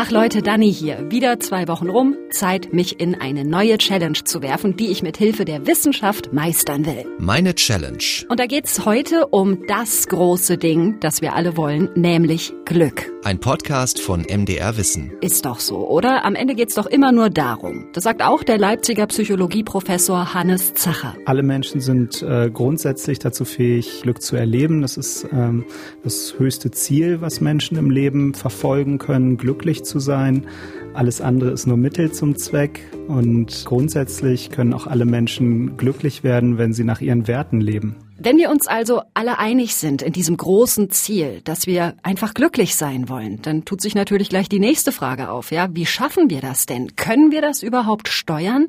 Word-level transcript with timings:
Tag 0.00 0.12
Leute, 0.12 0.40
Dani 0.40 0.72
hier. 0.72 1.10
Wieder 1.10 1.40
zwei 1.40 1.68
Wochen 1.68 1.90
rum. 1.90 2.16
Zeit, 2.30 2.72
mich 2.72 3.00
in 3.00 3.20
eine 3.20 3.44
neue 3.44 3.76
Challenge 3.76 4.16
zu 4.24 4.40
werfen, 4.40 4.74
die 4.74 4.86
ich 4.86 5.02
mit 5.02 5.18
Hilfe 5.18 5.44
der 5.44 5.66
Wissenschaft 5.66 6.32
meistern 6.32 6.86
will. 6.86 7.04
Meine 7.18 7.54
Challenge. 7.54 7.98
Und 8.30 8.40
da 8.40 8.46
geht's 8.46 8.86
heute 8.86 9.26
um 9.26 9.66
das 9.66 10.08
große 10.08 10.56
Ding, 10.56 10.98
das 11.00 11.20
wir 11.20 11.34
alle 11.34 11.58
wollen, 11.58 11.90
nämlich 11.96 12.54
Glück. 12.64 13.12
Ein 13.22 13.38
Podcast 13.38 14.00
von 14.00 14.22
MDR 14.22 14.78
Wissen. 14.78 15.12
Ist 15.20 15.44
doch 15.44 15.60
so, 15.60 15.86
oder? 15.86 16.24
Am 16.24 16.34
Ende 16.34 16.54
geht's 16.54 16.74
doch 16.74 16.86
immer 16.86 17.12
nur 17.12 17.28
darum. 17.28 17.84
Das 17.92 18.04
sagt 18.04 18.22
auch 18.22 18.42
der 18.42 18.56
Leipziger 18.56 19.06
Psychologieprofessor 19.06 20.32
Hannes 20.32 20.72
Zacher. 20.72 21.14
Alle 21.26 21.42
Menschen 21.42 21.82
sind 21.82 22.22
äh, 22.22 22.50
grundsätzlich 22.50 23.18
dazu 23.18 23.44
fähig, 23.44 24.00
Glück 24.00 24.22
zu 24.22 24.36
erleben. 24.36 24.80
Das 24.80 24.96
ist 24.96 25.26
ähm, 25.32 25.66
das 26.02 26.34
höchste 26.38 26.70
Ziel, 26.70 27.20
was 27.20 27.42
Menschen 27.42 27.76
im 27.76 27.90
Leben 27.90 28.32
verfolgen 28.32 28.96
können, 28.96 29.36
glücklich 29.36 29.84
zu 29.84 29.98
sein. 29.98 30.46
Alles 30.94 31.20
andere 31.20 31.50
ist 31.50 31.66
nur 31.66 31.76
Mittel 31.76 32.12
zum 32.12 32.36
Zweck 32.36 32.80
und 33.06 33.66
grundsätzlich 33.66 34.50
können 34.50 34.72
auch 34.72 34.86
alle 34.86 35.04
Menschen 35.04 35.76
glücklich 35.76 36.24
werden, 36.24 36.56
wenn 36.56 36.72
sie 36.72 36.84
nach 36.84 37.02
ihren 37.02 37.28
Werten 37.28 37.60
leben. 37.60 37.96
Wenn 38.22 38.36
wir 38.36 38.50
uns 38.50 38.66
also 38.66 39.00
alle 39.14 39.38
einig 39.38 39.76
sind 39.76 40.02
in 40.02 40.12
diesem 40.12 40.36
großen 40.36 40.90
Ziel, 40.90 41.40
dass 41.44 41.66
wir 41.66 41.94
einfach 42.02 42.34
glücklich 42.34 42.76
sein 42.76 43.08
wollen, 43.08 43.40
dann 43.40 43.64
tut 43.64 43.80
sich 43.80 43.94
natürlich 43.94 44.28
gleich 44.28 44.46
die 44.46 44.58
nächste 44.58 44.92
Frage 44.92 45.30
auf, 45.30 45.52
ja? 45.52 45.68
Wie 45.72 45.86
schaffen 45.86 46.28
wir 46.28 46.42
das 46.42 46.66
denn? 46.66 46.96
Können 46.96 47.32
wir 47.32 47.40
das 47.40 47.62
überhaupt 47.62 48.08
steuern? 48.08 48.66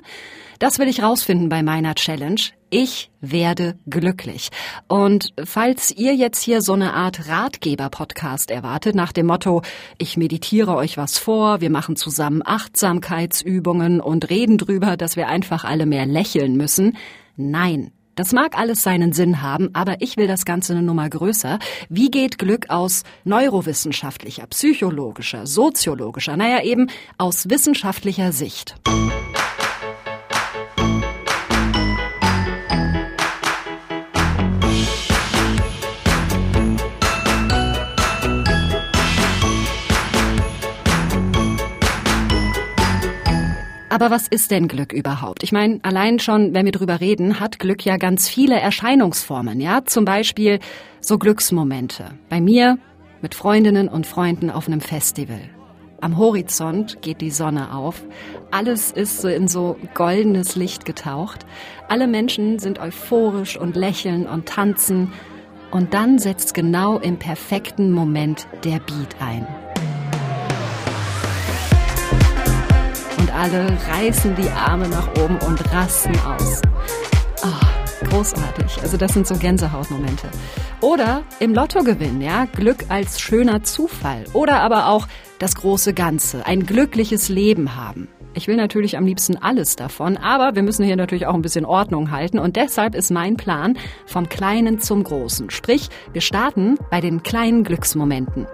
Das 0.60 0.80
will 0.80 0.88
ich 0.88 1.04
rausfinden 1.04 1.50
bei 1.50 1.64
meiner 1.64 1.96
Challenge. 1.96 2.40
Ich 2.70 3.12
werde 3.20 3.78
glücklich. 3.90 4.52
Und 4.88 5.34
falls 5.44 5.92
ihr 5.92 6.16
jetzt 6.16 6.42
hier 6.42 6.62
so 6.62 6.72
eine 6.72 6.94
Art 6.94 7.28
Ratgeber-Podcast 7.28 8.52
erwartet, 8.52 8.96
nach 8.96 9.12
dem 9.12 9.26
Motto, 9.26 9.64
ich 9.98 10.16
meditiere 10.16 10.78
euch 10.78 10.96
was 10.96 11.18
vor, 11.18 11.60
wir 11.60 11.70
machen 11.70 11.98
zusammen 11.98 12.42
Achtsamkeitsübungen 12.46 14.00
und 14.00 14.30
reden 14.30 14.58
drüber, 14.58 14.96
dass 14.96 15.18
wir 15.18 15.28
einfach 15.28 15.66
alle 15.66 15.86
mehr 15.86 16.06
lächeln 16.06 16.56
müssen. 16.56 16.96
Nein, 17.36 17.92
das 18.16 18.34
mag 18.34 18.58
alles 18.58 18.84
seinen 18.84 19.14
Sinn 19.14 19.42
haben, 19.42 19.70
aber 19.74 19.98
ich 20.02 20.18
will 20.18 20.28
das 20.28 20.46
Ganze 20.46 20.74
eine 20.74 20.82
Nummer 20.82 21.10
größer. 21.10 21.60
Wie 21.90 22.12
geht 22.12 22.38
Glück 22.38 22.70
aus 22.70 23.04
neurowissenschaftlicher, 23.24 24.48
psychologischer, 24.48 25.48
soziologischer, 25.48 26.38
naja 26.38 26.64
eben 26.64 26.90
aus 27.18 27.50
wissenschaftlicher 27.50 28.32
Sicht? 28.32 28.76
Aber 43.92 44.10
was 44.10 44.30
ist 44.30 44.52
denn 44.52 44.70
Glück 44.70 44.94
überhaupt? 44.94 45.44
Ich 45.44 45.52
meine, 45.52 45.80
allein 45.82 46.20
schon, 46.20 46.54
wenn 46.54 46.64
wir 46.64 46.72
drüber 46.72 47.02
reden, 47.02 47.42
hat 47.42 47.60
Glück 47.60 47.84
ja 47.84 47.98
ganz 47.98 48.30
viele 48.30 48.58
Erscheinungsformen, 48.58 49.60
ja? 49.60 49.84
Zum 49.84 50.06
Beispiel 50.06 50.60
so 51.02 51.18
Glücksmomente. 51.18 52.06
Bei 52.30 52.40
mir 52.40 52.78
mit 53.22 53.36
Freundinnen 53.36 53.90
und 53.90 54.08
Freunden 54.08 54.50
auf 54.50 54.68
einem 54.68 54.80
Festival. 54.80 55.42
Am 56.00 56.18
Horizont 56.18 57.02
geht 57.02 57.20
die 57.20 57.32
Sonne 57.32 57.76
auf. 57.76 58.02
Alles 58.50 58.94
ist 58.94 59.20
so 59.20 59.28
in 59.28 59.50
so 59.50 59.76
goldenes 59.94 60.56
Licht 60.56 60.86
getaucht. 60.86 61.46
Alle 61.90 62.08
Menschen 62.08 62.60
sind 62.60 62.80
euphorisch 62.80 63.58
und 63.58 63.76
lächeln 63.76 64.26
und 64.26 64.46
tanzen. 64.46 65.12
Und 65.70 65.94
dann 65.94 66.18
setzt 66.18 66.54
genau 66.54 66.98
im 66.98 67.20
perfekten 67.20 67.92
Moment 67.92 68.48
der 68.64 68.80
Beat 68.80 69.18
ein. 69.20 69.46
Alle 73.34 73.78
reißen 73.90 74.36
die 74.36 74.50
Arme 74.50 74.88
nach 74.88 75.08
oben 75.22 75.38
und 75.48 75.74
rasten 75.74 76.14
aus. 76.20 76.62
Oh, 77.44 78.06
großartig. 78.08 78.82
Also 78.82 78.98
das 78.98 79.14
sind 79.14 79.28
so 79.28 79.36
Gänsehautmomente. 79.36 80.28
Oder 80.82 81.24
im 81.40 81.54
Lottogewinn, 81.54 82.22
ja, 82.22 82.46
Glück 82.46 82.86
als 82.90 83.20
schöner 83.20 83.64
Zufall. 83.64 84.26
Oder 84.34 84.62
aber 84.62 84.88
auch 84.88 85.08
das 85.40 85.56
große 85.56 85.94
Ganze, 85.94 86.46
ein 86.46 86.66
glückliches 86.66 87.30
Leben 87.30 87.76
haben. 87.76 88.08
Ich 88.34 88.48
will 88.48 88.56
natürlich 88.56 88.98
am 88.98 89.06
liebsten 89.06 89.38
alles 89.38 89.76
davon, 89.76 90.16
aber 90.16 90.56
wir 90.56 90.64
müssen 90.64 90.86
hier 90.86 90.96
natürlich 90.96 91.28
auch 91.28 91.34
ein 91.34 91.42
bisschen 91.42 91.66
Ordnung 91.66 92.12
halten 92.12 92.40
und 92.40 92.56
deshalb 92.56 92.96
ist 92.96 93.12
mein 93.12 93.36
Plan 93.36 93.78
vom 94.06 94.30
Kleinen 94.30 94.80
zum 94.80 95.04
Großen. 95.04 95.50
Sprich, 95.50 95.90
wir 96.14 96.22
starten 96.22 96.78
bei 96.90 97.02
den 97.02 97.24
kleinen 97.24 97.64
Glücksmomenten. 97.64 98.48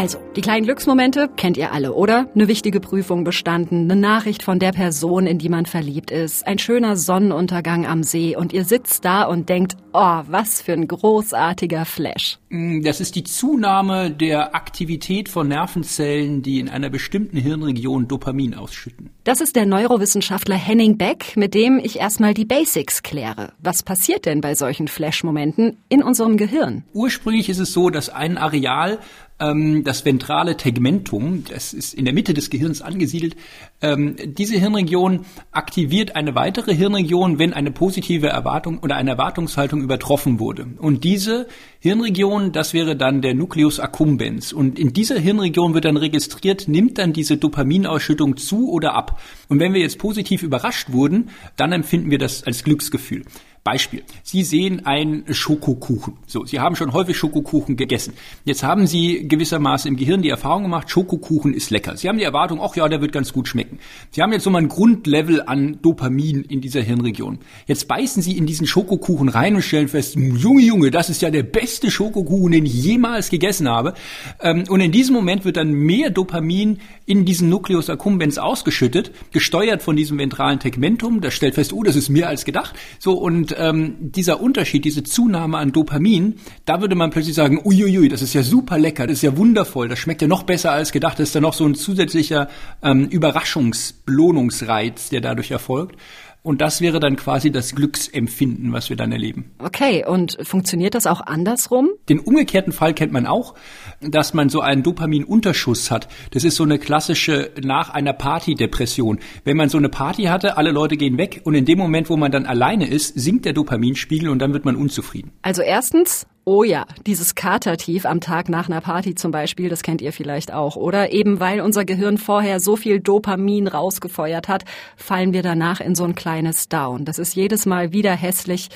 Also, 0.00 0.16
die 0.34 0.40
kleinen 0.40 0.64
Glücksmomente 0.64 1.28
kennt 1.36 1.58
ihr 1.58 1.72
alle, 1.72 1.92
oder? 1.92 2.26
Eine 2.34 2.48
wichtige 2.48 2.80
Prüfung 2.80 3.22
bestanden, 3.22 3.82
eine 3.82 4.00
Nachricht 4.00 4.42
von 4.42 4.58
der 4.58 4.72
Person, 4.72 5.26
in 5.26 5.36
die 5.36 5.50
man 5.50 5.66
verliebt 5.66 6.10
ist, 6.10 6.46
ein 6.46 6.58
schöner 6.58 6.96
Sonnenuntergang 6.96 7.84
am 7.84 8.02
See 8.02 8.34
und 8.34 8.54
ihr 8.54 8.64
sitzt 8.64 9.04
da 9.04 9.24
und 9.24 9.50
denkt, 9.50 9.76
oh, 9.92 10.22
was 10.26 10.62
für 10.62 10.72
ein 10.72 10.88
großartiger 10.88 11.84
Flash. 11.84 12.38
Mm, 12.48 12.80
das 12.80 13.02
ist 13.02 13.14
die 13.14 13.24
Zunahme 13.24 14.10
der 14.10 14.54
Aktivität 14.54 15.28
von 15.28 15.48
Nervenzellen, 15.48 16.40
die 16.40 16.60
in 16.60 16.70
einer 16.70 16.88
bestimmten 16.88 17.36
Hirnregion 17.36 18.08
Dopamin 18.08 18.54
ausschütten. 18.54 19.10
Das 19.24 19.42
ist 19.42 19.54
der 19.54 19.66
Neurowissenschaftler 19.66 20.56
Henning 20.56 20.96
Beck, 20.96 21.36
mit 21.36 21.52
dem 21.52 21.78
ich 21.78 21.98
erstmal 21.98 22.32
die 22.32 22.46
Basics 22.46 23.02
kläre. 23.02 23.52
Was 23.58 23.82
passiert 23.82 24.24
denn 24.24 24.40
bei 24.40 24.54
solchen 24.54 24.88
Flash-Momenten 24.88 25.76
in 25.90 26.02
unserem 26.02 26.38
Gehirn? 26.38 26.84
Ursprünglich 26.94 27.50
ist 27.50 27.58
es 27.58 27.74
so, 27.74 27.90
dass 27.90 28.08
ein 28.08 28.38
Areal 28.38 28.98
das 29.40 30.04
ventrale 30.04 30.56
Tegmentum, 30.58 31.44
das 31.48 31.72
ist 31.72 31.94
in 31.94 32.04
der 32.04 32.12
Mitte 32.12 32.34
des 32.34 32.50
Gehirns 32.50 32.82
angesiedelt. 32.82 33.36
Ähm, 33.80 34.16
diese 34.22 34.58
Hirnregion 34.58 35.24
aktiviert 35.50 36.14
eine 36.14 36.34
weitere 36.34 36.74
Hirnregion, 36.74 37.38
wenn 37.38 37.54
eine 37.54 37.70
positive 37.70 38.28
Erwartung 38.28 38.80
oder 38.80 38.96
eine 38.96 39.12
Erwartungshaltung 39.12 39.80
übertroffen 39.80 40.40
wurde. 40.40 40.66
Und 40.76 41.04
diese 41.04 41.48
Hirnregion, 41.78 42.52
das 42.52 42.74
wäre 42.74 42.96
dann 42.96 43.22
der 43.22 43.34
Nucleus 43.34 43.80
accumbens. 43.80 44.52
Und 44.52 44.78
in 44.78 44.92
dieser 44.92 45.18
Hirnregion 45.18 45.72
wird 45.72 45.86
dann 45.86 45.96
registriert, 45.96 46.68
nimmt 46.68 46.98
dann 46.98 47.14
diese 47.14 47.38
Dopaminausschüttung 47.38 48.36
zu 48.36 48.70
oder 48.70 48.94
ab. 48.94 49.22
Und 49.48 49.58
wenn 49.58 49.72
wir 49.72 49.80
jetzt 49.80 49.98
positiv 49.98 50.42
überrascht 50.42 50.92
wurden, 50.92 51.30
dann 51.56 51.72
empfinden 51.72 52.10
wir 52.10 52.18
das 52.18 52.44
als 52.44 52.62
Glücksgefühl. 52.62 53.24
Beispiel. 53.62 54.02
Sie 54.22 54.42
sehen 54.42 54.86
einen 54.86 55.34
Schokokuchen. 55.34 56.14
So, 56.26 56.46
Sie 56.46 56.60
haben 56.60 56.76
schon 56.76 56.94
häufig 56.94 57.18
Schokokuchen 57.18 57.76
gegessen. 57.76 58.14
Jetzt 58.44 58.62
haben 58.62 58.86
Sie 58.86 59.28
gewissermaßen 59.28 59.86
im 59.86 59.96
Gehirn 59.96 60.22
die 60.22 60.30
Erfahrung 60.30 60.62
gemacht, 60.62 60.88
Schokokuchen 60.88 61.52
ist 61.52 61.70
lecker. 61.70 61.96
Sie 61.96 62.08
haben 62.08 62.16
die 62.16 62.24
Erwartung, 62.24 62.60
ach 62.62 62.74
ja, 62.76 62.88
der 62.88 63.02
wird 63.02 63.12
ganz 63.12 63.34
gut 63.34 63.48
schmecken. 63.48 63.78
Sie 64.12 64.22
haben 64.22 64.32
jetzt 64.32 64.44
so 64.44 64.50
mal 64.50 64.62
ein 64.62 64.68
Grundlevel 64.68 65.42
an 65.42 65.78
Dopamin 65.82 66.42
in 66.44 66.62
dieser 66.62 66.80
Hirnregion. 66.80 67.38
Jetzt 67.66 67.86
beißen 67.86 68.22
Sie 68.22 68.38
in 68.38 68.46
diesen 68.46 68.66
Schokokuchen 68.66 69.28
rein 69.28 69.54
und 69.54 69.62
stellen 69.62 69.88
fest, 69.88 70.16
Junge, 70.16 70.62
Junge, 70.62 70.90
das 70.90 71.10
ist 71.10 71.20
ja 71.20 71.30
der 71.30 71.42
beste 71.42 71.90
Schokokuchen, 71.90 72.52
den 72.52 72.64
ich 72.64 72.72
jemals 72.72 73.28
gegessen 73.28 73.68
habe. 73.68 73.92
Ähm, 74.40 74.64
und 74.70 74.80
in 74.80 74.90
diesem 74.90 75.14
Moment 75.14 75.44
wird 75.44 75.58
dann 75.58 75.72
mehr 75.72 76.08
Dopamin 76.08 76.78
in 77.04 77.26
diesen 77.26 77.50
Nucleus 77.50 77.90
accumbens 77.90 78.38
ausgeschüttet, 78.38 79.12
gesteuert 79.32 79.82
von 79.82 79.96
diesem 79.96 80.16
ventralen 80.16 80.60
Tegmentum. 80.60 81.20
Das 81.20 81.34
stellt 81.34 81.56
fest, 81.56 81.74
oh, 81.74 81.82
das 81.82 81.96
ist 81.96 82.08
mehr 82.08 82.28
als 82.28 82.46
gedacht. 82.46 82.74
So, 82.98 83.18
und 83.18 83.49
ähm, 83.58 83.96
dieser 84.00 84.40
Unterschied, 84.40 84.84
diese 84.84 85.02
Zunahme 85.02 85.58
an 85.58 85.72
Dopamin, 85.72 86.36
da 86.64 86.80
würde 86.80 86.94
man 86.94 87.10
plötzlich 87.10 87.34
sagen, 87.34 87.60
uiuiui, 87.64 88.08
das 88.08 88.22
ist 88.22 88.34
ja 88.34 88.42
super 88.42 88.78
lecker, 88.78 89.06
das 89.06 89.18
ist 89.18 89.22
ja 89.22 89.36
wundervoll, 89.36 89.88
das 89.88 89.98
schmeckt 89.98 90.22
ja 90.22 90.28
noch 90.28 90.44
besser 90.44 90.72
als 90.72 90.92
gedacht, 90.92 91.18
das 91.18 91.28
ist 91.28 91.34
dann 91.34 91.42
noch 91.42 91.54
so 91.54 91.66
ein 91.66 91.74
zusätzlicher 91.74 92.48
ähm, 92.82 93.06
Überraschungsbelohnungsreiz, 93.06 95.10
der 95.10 95.20
dadurch 95.20 95.50
erfolgt. 95.50 95.96
Und 96.42 96.62
das 96.62 96.80
wäre 96.80 97.00
dann 97.00 97.16
quasi 97.16 97.50
das 97.50 97.74
Glücksempfinden, 97.74 98.72
was 98.72 98.88
wir 98.88 98.96
dann 98.96 99.12
erleben. 99.12 99.50
Okay, 99.58 100.06
und 100.06 100.38
funktioniert 100.42 100.94
das 100.94 101.06
auch 101.06 101.20
andersrum? 101.20 101.90
Den 102.08 102.18
umgekehrten 102.18 102.72
Fall 102.72 102.94
kennt 102.94 103.12
man 103.12 103.26
auch, 103.26 103.54
dass 104.00 104.34
man 104.34 104.48
so 104.48 104.60
einen 104.60 104.82
Dopaminunterschuss 104.82 105.90
hat. 105.90 106.08
Das 106.30 106.44
ist 106.44 106.56
so 106.56 106.64
eine 106.64 106.78
klassische 106.78 107.50
nach 107.62 107.90
einer 107.90 108.12
Partydepression. 108.12 109.18
Wenn 109.44 109.56
man 109.56 109.68
so 109.68 109.78
eine 109.78 109.88
Party 109.88 110.24
hatte, 110.24 110.56
alle 110.56 110.70
Leute 110.70 110.96
gehen 110.96 111.18
weg 111.18 111.42
und 111.44 111.54
in 111.54 111.64
dem 111.64 111.78
Moment, 111.78 112.10
wo 112.10 112.16
man 112.16 112.32
dann 112.32 112.46
alleine 112.46 112.88
ist, 112.88 113.18
sinkt 113.18 113.44
der 113.44 113.52
Dopaminspiegel 113.52 114.28
und 114.28 114.38
dann 114.38 114.52
wird 114.52 114.64
man 114.64 114.76
unzufrieden. 114.76 115.32
Also 115.42 115.62
erstens, 115.62 116.26
Oh 116.46 116.64
ja, 116.64 116.86
dieses 117.06 117.34
Katertief 117.34 118.06
am 118.06 118.20
Tag 118.20 118.48
nach 118.48 118.66
einer 118.68 118.80
Party 118.80 119.14
zum 119.14 119.30
Beispiel, 119.30 119.68
das 119.68 119.82
kennt 119.82 120.00
ihr 120.00 120.12
vielleicht 120.12 120.52
auch, 120.52 120.74
oder? 120.74 121.12
Eben 121.12 121.38
weil 121.38 121.60
unser 121.60 121.84
Gehirn 121.84 122.16
vorher 122.16 122.60
so 122.60 122.76
viel 122.76 122.98
Dopamin 122.98 123.68
rausgefeuert 123.68 124.48
hat, 124.48 124.64
fallen 124.96 125.34
wir 125.34 125.42
danach 125.42 125.80
in 125.80 125.94
so 125.94 126.04
ein 126.04 126.14
kleines 126.14 126.68
Down. 126.68 127.04
Das 127.04 127.18
ist 127.18 127.36
jedes 127.36 127.66
Mal 127.66 127.92
wieder 127.92 128.16
hässlich, 128.16 128.70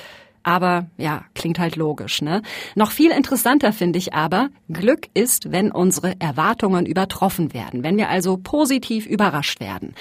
aber 0.45 0.85
ja, 0.97 1.25
klingt 1.33 1.57
halt 1.57 1.75
logisch, 1.75 2.21
ne? 2.21 2.43
Noch 2.75 2.91
viel 2.91 3.09
interessanter 3.09 3.73
finde 3.73 3.97
ich 3.97 4.13
aber, 4.13 4.49
Glück 4.69 5.07
ist, 5.15 5.51
wenn 5.51 5.71
unsere 5.71 6.13
Erwartungen 6.19 6.85
übertroffen 6.85 7.53
werden, 7.53 7.83
wenn 7.83 7.97
wir 7.97 8.09
also 8.09 8.37
positiv 8.37 9.07
überrascht 9.07 9.59
werden. 9.59 9.95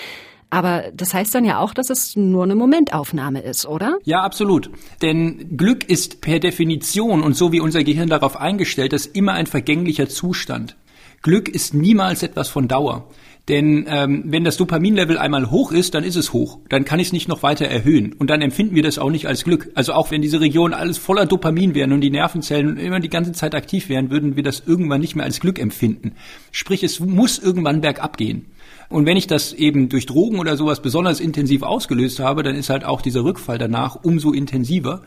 Aber 0.51 0.85
das 0.95 1.15
heißt 1.15 1.35
dann 1.35 1.47
ja 1.47 1.59
auch, 1.59 1.73
dass 1.73 1.89
es 1.89 2.15
nur 2.15 2.45
eine 2.45 2.55
Momentaufnahme 2.55 3.41
ist, 3.41 3.67
oder? 3.67 3.97
Ja, 4.05 4.23
absolut. 4.23 4.71
Denn 5.01 5.57
Glück 5.57 5.89
ist 5.89 6.21
per 6.21 6.39
Definition 6.39 7.23
und 7.23 7.35
so 7.35 7.51
wie 7.51 7.61
unser 7.61 7.83
Gehirn 7.83 8.09
darauf 8.09 8.37
eingestellt 8.37 8.93
ist, 8.93 9.17
immer 9.17 9.33
ein 9.33 9.47
vergänglicher 9.47 10.11
Zustand. 10.11 10.77
Glück 11.23 11.49
ist 11.49 11.73
niemals 11.73 12.23
etwas 12.23 12.51
von 12.51 12.69
Dauer. 12.69 13.09
Denn 13.49 13.85
ähm, 13.89 14.25
wenn 14.27 14.43
das 14.43 14.57
Dopaminlevel 14.57 15.19
einmal 15.19 15.51
hoch 15.51 15.71
ist, 15.71 15.95
dann 15.95 16.03
ist 16.03 16.17
es 16.17 16.33
hoch. 16.33 16.61
Dann 16.71 16.87
kann 16.87 16.99
ich 16.99 17.09
es 17.09 17.13
nicht 17.13 17.29
noch 17.29 17.43
weiter 17.43 17.67
erhöhen. 17.67 18.15
Und 18.15 18.31
dann 18.31 18.41
empfinden 18.41 18.75
wir 18.75 18.83
das 18.83 18.99
auch 18.99 19.11
nicht 19.11 19.27
als 19.27 19.45
Glück. 19.45 19.71
Also 19.75 19.93
auch 19.93 20.11
wenn 20.11 20.23
diese 20.23 20.41
Region 20.41 20.73
alles 20.73 20.97
voller 20.97 21.27
Dopamin 21.27 21.75
wären 21.75 21.93
und 21.93 22.01
die 22.01 22.11
Nervenzellen 22.11 22.79
immer 22.79 23.01
die 23.01 23.11
ganze 23.11 23.33
Zeit 23.33 23.55
aktiv 23.55 23.91
wären, 23.91 24.11
würden 24.11 24.37
wir 24.37 24.43
das 24.43 24.63
irgendwann 24.67 25.03
nicht 25.03 25.15
mehr 25.15 25.27
als 25.27 25.41
Glück 25.41 25.59
empfinden. 25.59 26.13
Sprich, 26.53 26.83
es 26.83 27.01
muss 27.01 27.39
irgendwann 27.39 27.83
bergab 27.83 28.17
gehen. 28.17 28.47
Und 28.89 29.07
wenn 29.07 29.17
ich 29.17 29.27
das 29.27 29.53
eben 29.53 29.89
durch 29.89 30.07
Drogen 30.07 30.39
oder 30.39 30.57
sowas 30.57 30.81
besonders 30.81 31.21
intensiv 31.21 31.63
ausgelöst 31.63 32.21
habe, 32.21 32.43
dann 32.43 32.55
ist 32.55 32.71
halt 32.71 32.85
auch 32.85 33.03
dieser 33.03 33.25
Rückfall 33.25 33.59
danach 33.59 33.97
umso 34.03 34.33
intensiver. 34.33 35.03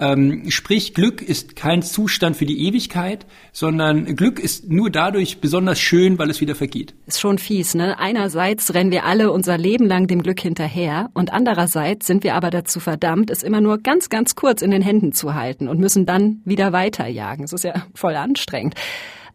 Ähm, 0.00 0.48
sprich, 0.48 0.94
Glück 0.94 1.22
ist 1.22 1.56
kein 1.56 1.82
Zustand 1.82 2.36
für 2.36 2.46
die 2.46 2.66
Ewigkeit, 2.66 3.26
sondern 3.52 4.14
Glück 4.14 4.38
ist 4.38 4.70
nur 4.70 4.90
dadurch 4.90 5.40
besonders 5.40 5.80
schön, 5.80 6.18
weil 6.18 6.30
es 6.30 6.40
wieder 6.40 6.54
vergeht. 6.54 6.94
Ist 7.06 7.20
schon 7.20 7.38
fies, 7.38 7.74
ne? 7.74 7.98
Einerseits 7.98 8.74
rennen 8.74 8.92
wir 8.92 9.04
alle 9.04 9.32
unser 9.32 9.58
Leben 9.58 9.86
lang 9.86 10.06
dem 10.06 10.22
Glück 10.22 10.40
hinterher 10.40 11.10
und 11.14 11.32
andererseits 11.32 12.06
sind 12.06 12.22
wir 12.22 12.36
aber 12.36 12.50
dazu 12.50 12.78
verdammt, 12.78 13.30
es 13.30 13.42
immer 13.42 13.60
nur 13.60 13.78
ganz, 13.78 14.08
ganz 14.08 14.36
kurz 14.36 14.62
in 14.62 14.70
den 14.70 14.82
Händen 14.82 15.12
zu 15.12 15.34
halten 15.34 15.66
und 15.66 15.80
müssen 15.80 16.06
dann 16.06 16.42
wieder 16.44 16.72
weiterjagen. 16.72 17.42
Das 17.42 17.52
ist 17.52 17.64
ja 17.64 17.74
voll 17.94 18.14
anstrengend. 18.14 18.74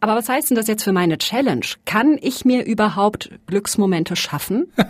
Aber 0.03 0.17
was 0.17 0.27
heißt 0.27 0.50
denn 0.50 0.55
das 0.55 0.67
jetzt 0.67 0.83
für 0.83 0.91
meine 0.91 1.17
Challenge? 1.17 1.65
Kann 1.85 2.17
ich 2.19 2.44
mir 2.44 2.65
überhaupt 2.65 3.29
Glücksmomente 3.47 4.17
schaffen? 4.17 4.67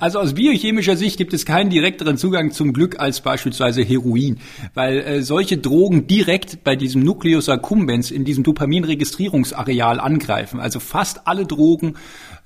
Also 0.00 0.20
aus 0.20 0.34
biochemischer 0.34 0.96
Sicht 0.96 1.16
gibt 1.16 1.32
es 1.32 1.44
keinen 1.44 1.70
direkteren 1.70 2.18
Zugang 2.18 2.52
zum 2.52 2.72
Glück 2.72 3.00
als 3.00 3.20
beispielsweise 3.20 3.82
Heroin, 3.82 4.38
weil 4.74 4.98
äh, 4.98 5.22
solche 5.22 5.56
Drogen 5.56 6.06
direkt 6.06 6.62
bei 6.62 6.76
diesem 6.76 7.02
Nucleus 7.02 7.48
accumbens 7.48 8.10
in 8.10 8.24
diesem 8.24 8.44
Dopaminregistrierungsareal 8.44 9.98
angreifen. 9.98 10.60
Also 10.60 10.78
fast 10.78 11.26
alle 11.26 11.46
Drogen 11.46 11.94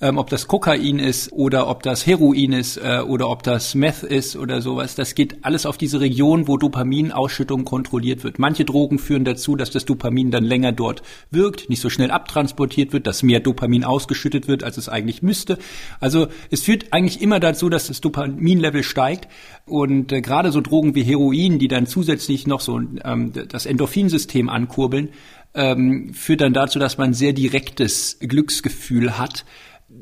ähm, 0.03 0.19
ob 0.19 0.29
das 0.29 0.49
Kokain 0.49 0.99
ist 0.99 1.33
oder 1.33 1.69
ob 1.69 1.83
das 1.85 2.05
Heroin 2.07 2.53
ist 2.53 2.77
äh, 2.77 3.01
oder 3.07 3.31
ob 3.31 3.45
das 3.45 3.75
Meth 3.75 4.03
ist 4.03 4.37
oder 4.37 4.61
sowas. 4.61 4.97
Das 4.97 5.15
geht 5.15 5.45
alles 5.45 5.65
auf 5.65 5.79
diese 5.79 6.01
Region, 6.01 6.49
wo 6.49 6.57
Dopaminausschüttung 6.57 7.65
kontrolliert 7.65 8.25
wird. 8.25 8.39
Manche 8.39 8.65
Drogen 8.65 8.99
führen 8.99 9.25
dazu, 9.25 9.55
dass 9.55 9.71
das 9.71 9.85
Dopamin 9.85 10.33
dann 10.33 10.45
länger 10.45 10.73
dort 10.73 11.03
wirkt, 11.31 11.71
nicht 11.71 11.81
so 11.81 11.89
schnell 11.93 12.11
abtransportiert 12.11 12.93
wird, 12.93 13.07
dass 13.07 13.23
mehr 13.23 13.41
Dopamin 13.41 13.85
ausgeschüttet 13.85 14.49
wird, 14.49 14.65
als 14.65 14.77
es 14.77 14.89
eigentlich 14.89 15.23
müsste. 15.23 15.59
Also 16.01 16.29
es 16.51 16.63
führt 16.63 16.93
eigentlich 16.93 17.21
immer 17.21 17.39
dazu, 17.39 17.69
dass 17.69 17.87
das 17.87 18.01
Dopaminlevel 18.01 18.83
steigt. 18.83 19.29
Und 19.67 20.11
äh, 20.13 20.21
gerade 20.21 20.51
so 20.51 20.61
Drogen 20.61 20.95
wie 20.95 21.05
Heroin, 21.05 21.59
die 21.59 21.69
dann 21.69 21.87
zusätzlich 21.87 22.47
noch 22.47 22.61
so 22.61 22.81
ähm, 22.81 23.33
das 23.49 23.67
Endorphinsystem 23.67 24.49
ankurbeln, 24.49 25.11
ähm, 25.55 26.15
führt 26.15 26.41
dann 26.41 26.55
dazu, 26.55 26.79
dass 26.79 26.99
man 26.99 27.11
ein 27.11 27.15
sehr 27.15 27.33
direktes 27.33 28.19
Glücksgefühl 28.21 29.19
hat 29.19 29.45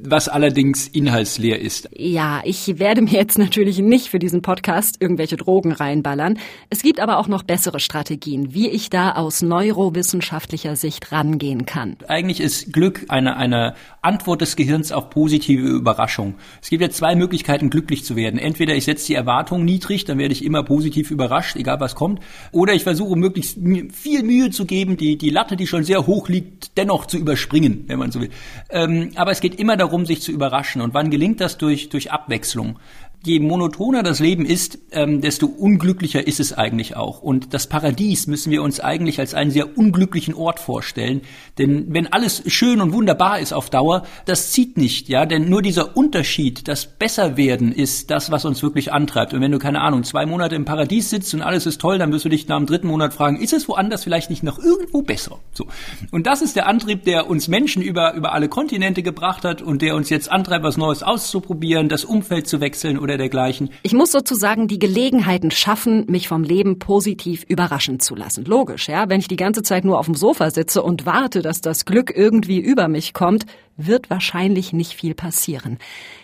was 0.03 0.29
allerdings 0.29 0.89
inhaltsleer 0.89 1.61
ist. 1.61 1.89
Ja, 1.95 2.41
ich 2.45 2.79
werde 2.79 3.03
mir 3.03 3.13
jetzt 3.13 3.39
natürlich 3.39 3.79
nicht 3.79 4.09
für 4.09 4.19
diesen 4.19 4.43
Podcast 4.43 4.97
irgendwelche 5.01 5.37
Drogen 5.37 5.73
reinballern. 5.73 6.39
Es 6.71 6.83
gibt 6.83 7.01
aber 7.01 7.19
auch 7.19 7.29
noch 7.29 7.43
bessere 7.43 7.81
Strategien, 7.81 8.55
wie 8.55 8.69
ich 8.69 8.91
da 8.91 9.13
aus 9.13 9.43
neurowissenschaftlicher 9.43 10.77
Sicht 10.77 11.13
rangehen 11.13 11.67
kann. 11.67 11.97
Eigentlich 12.09 12.41
ist 12.41 12.73
Glück 12.73 13.07
eine, 13.09 13.37
eine 13.37 13.75
Antwort 14.01 14.41
des 14.41 14.57
Gehirns 14.57 14.93
auf 14.93 15.11
positive 15.11 15.67
Überraschung. 15.67 16.35
Es 16.63 16.71
gibt 16.71 16.83
ja 16.83 16.91
zwei 16.91 17.15
Möglichkeiten, 17.15 17.69
glücklich 17.69 18.05
zu 18.05 18.17
werden. 18.17 18.39
Entweder 18.39 18.75
ich 18.75 18.85
setze 18.85 19.09
die 19.09 19.15
Erwartung 19.15 19.65
niedrig, 19.65 20.05
dann 20.05 20.19
werde 20.19 20.33
ich 20.33 20.45
immer 20.45 20.63
positiv 20.63 21.11
überrascht, 21.11 21.57
egal 21.57 21.81
was 21.81 21.95
kommt. 21.95 22.21
Oder 22.53 22.73
ich 22.73 22.85
versuche 22.85 23.17
möglichst 23.17 23.59
viel 23.93 24.23
Mühe 24.23 24.51
zu 24.51 24.65
geben, 24.65 24.97
die, 24.97 25.19
die 25.19 25.31
Latte, 25.31 25.57
die 25.57 25.67
schon 25.67 25.85
sehr 25.85 26.07
hoch 26.07 26.29
liegt, 26.29 26.77
dennoch 26.79 27.07
zu 27.07 27.19
überspringen, 27.19 27.85
wenn 27.89 27.99
man 27.99 28.11
so 28.11 28.21
will. 28.21 28.31
Ähm, 28.71 29.11
aber 29.17 29.33
es 29.33 29.41
geht 29.41 29.57
immer 29.57 29.77
darum, 29.81 30.07
sich 30.07 30.23
zu 30.23 30.31
überraschen. 30.31 30.81
Und 30.81 30.95
wann 30.95 31.11
gelingt 31.11 31.41
das 31.41 31.59
durch, 31.59 31.89
durch 31.89 32.13
Abwechslung? 32.13 32.79
Je 33.23 33.39
monotoner 33.39 34.03
das 34.03 34.19
Leben 34.19 34.47
ist, 34.47 34.79
ähm, 34.93 35.21
desto 35.21 35.47
unglücklicher 35.47 36.27
ist 36.27 36.41
es 36.41 36.53
eigentlich 36.53 36.97
auch. 36.97 37.21
Und 37.21 37.53
das 37.53 37.67
Paradies 37.67 38.27
müssen 38.27 38.51
wir 38.51 38.63
uns 38.63 38.81
eigentlich 38.81 39.21
als 39.21 39.35
einen 39.35 39.51
sehr 39.51 39.77
unglücklichen 39.77 40.35
Ort 40.35 40.59
vorstellen. 40.59 41.21
Denn 41.59 41.93
wenn 41.93 42.11
alles 42.13 42.43
schön 42.47 42.81
und 42.81 42.93
wunderbar 42.93 43.39
ist 43.39 43.53
auf 43.53 43.69
Dauer, 43.69 44.05
das 44.25 44.53
zieht 44.53 44.79
nicht, 44.79 45.09
ja. 45.09 45.27
Denn 45.27 45.51
nur 45.51 45.61
dieser 45.61 45.97
Unterschied, 45.97 46.67
das 46.67 46.87
Besserwerden 46.87 47.73
ist 47.73 48.11
das, 48.11 48.31
was 48.31 48.47
uns 48.47 48.63
wirklich 48.63 48.93
antreibt. 48.93 49.35
Und 49.35 49.43
wenn 49.43 49.53
du, 49.53 49.59
keine 49.59 49.83
Ahnung, 49.83 50.05
zwei 50.05 50.25
Monate 50.25 50.55
im 50.55 50.65
Paradies 50.65 51.11
sitzt 51.11 51.35
und 51.35 51.43
alles 51.43 51.67
ist 51.67 51.81
toll, 51.81 51.99
dann 51.99 52.13
wirst 52.13 52.25
du 52.25 52.31
dich 52.31 52.49
nach 52.49 52.57
dem 52.57 52.67
dritten 52.67 52.89
Monat 52.89 53.13
fragen, 53.13 53.41
ist 53.41 53.53
es 53.53 53.69
woanders 53.69 54.03
vielleicht 54.03 54.31
nicht 54.31 54.43
noch 54.43 54.59
irgendwo 54.59 55.03
besser? 55.03 55.39
So. 55.53 55.67
Und 56.11 56.27
das 56.27 56.41
ist 56.41 56.57
der 56.57 56.67
Antrieb, 56.67 57.05
der 57.05 57.29
uns 57.29 57.49
Menschen 57.49 57.83
über, 57.83 58.15
über 58.15 58.33
alle 58.33 58.49
Kontinente 58.49 59.03
gebracht 59.03 59.45
hat 59.45 59.61
und 59.61 59.83
der 59.83 59.95
uns 59.95 60.09
jetzt 60.09 60.31
antreibt, 60.31 60.65
was 60.65 60.79
Neues 60.79 61.03
auszuprobieren, 61.03 61.91
das 61.91 62.05
Umfeld 62.05 62.49
zu 62.49 62.61
wechseln 62.61 62.99
oder 62.99 63.10
dergleichen. 63.17 63.71
Ich 63.83 63.93
muss 63.93 64.13
sozusagen 64.13 64.69
die 64.69 64.79
Gelegenheiten 64.79 65.51
schaffen, 65.51 66.07
mich 66.09 66.29
vom 66.29 66.43
Leben 66.43 66.79
positiv 66.79 67.45
überraschen 67.49 68.01
zu 68.01 68.15
lassen. 68.15 68.45
Logisch, 68.45 68.89
ja. 68.89 69.09
Wenn 69.09 69.21
ich 69.21 69.29
die 69.29 69.37
ganze 69.37 69.63
Zeit 69.63 69.85
nur 69.85 69.99
auf 69.99 70.07
dem 70.07 70.15
Sofa 70.15 70.51
sitze 70.51 70.83
und 70.83 71.07
warte, 71.07 71.43
dass 71.43 71.61
das 71.61 71.85
Glück 71.85 72.13
irgendwie 72.15 72.59
über 72.59 72.89
mich 72.89 73.15
kommt, 73.15 73.47
wird 73.77 74.11
wahrscheinlich 74.11 74.73
nicht 74.73 74.93
viel 74.93 75.15
passieren. 75.15 75.79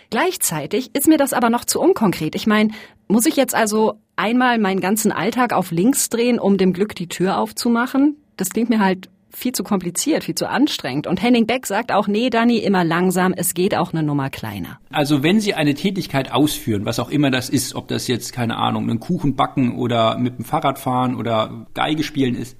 Gleichzeitig 0.09 0.95
ist 0.95 1.07
mir 1.07 1.17
das 1.17 1.33
aber 1.33 1.49
noch 1.49 1.65
zu 1.65 1.81
unkonkret. 1.81 2.35
Ich 2.35 2.47
meine, 2.47 2.71
muss 3.07 3.25
ich 3.25 3.35
jetzt 3.35 3.55
also 3.55 3.95
einmal 4.15 4.57
meinen 4.59 4.79
ganzen 4.79 5.11
Alltag 5.11 5.53
auf 5.53 5.71
links 5.71 6.09
drehen, 6.09 6.39
um 6.39 6.57
dem 6.57 6.73
Glück 6.73 6.95
die 6.95 7.07
Tür 7.07 7.37
aufzumachen? 7.37 8.17
Das 8.37 8.49
klingt 8.49 8.69
mir 8.69 8.79
halt 8.79 9.09
viel 9.37 9.51
zu 9.51 9.63
kompliziert, 9.63 10.23
viel 10.23 10.33
zu 10.33 10.49
anstrengend. 10.49 11.05
Und 11.05 11.21
Henning 11.21 11.45
Beck 11.45 11.67
sagt 11.67 11.91
auch, 11.91 12.07
nee, 12.07 12.31
Dani, 12.31 12.57
immer 12.57 12.83
langsam, 12.83 13.33
es 13.33 13.53
geht 13.53 13.75
auch 13.75 13.93
eine 13.93 14.01
Nummer 14.01 14.31
kleiner. 14.31 14.79
Also 14.89 15.21
wenn 15.21 15.39
Sie 15.39 15.53
eine 15.53 15.75
Tätigkeit 15.75 16.31
ausführen, 16.31 16.85
was 16.85 16.99
auch 16.99 17.09
immer 17.09 17.29
das 17.29 17.47
ist, 17.47 17.75
ob 17.75 17.87
das 17.87 18.07
jetzt, 18.07 18.33
keine 18.33 18.57
Ahnung, 18.57 18.89
einen 18.89 18.99
Kuchen 18.99 19.35
backen 19.35 19.77
oder 19.77 20.17
mit 20.17 20.39
dem 20.39 20.45
Fahrrad 20.45 20.79
fahren 20.79 21.15
oder 21.15 21.67
Geige 21.75 22.01
spielen 22.01 22.33
ist, 22.33 22.57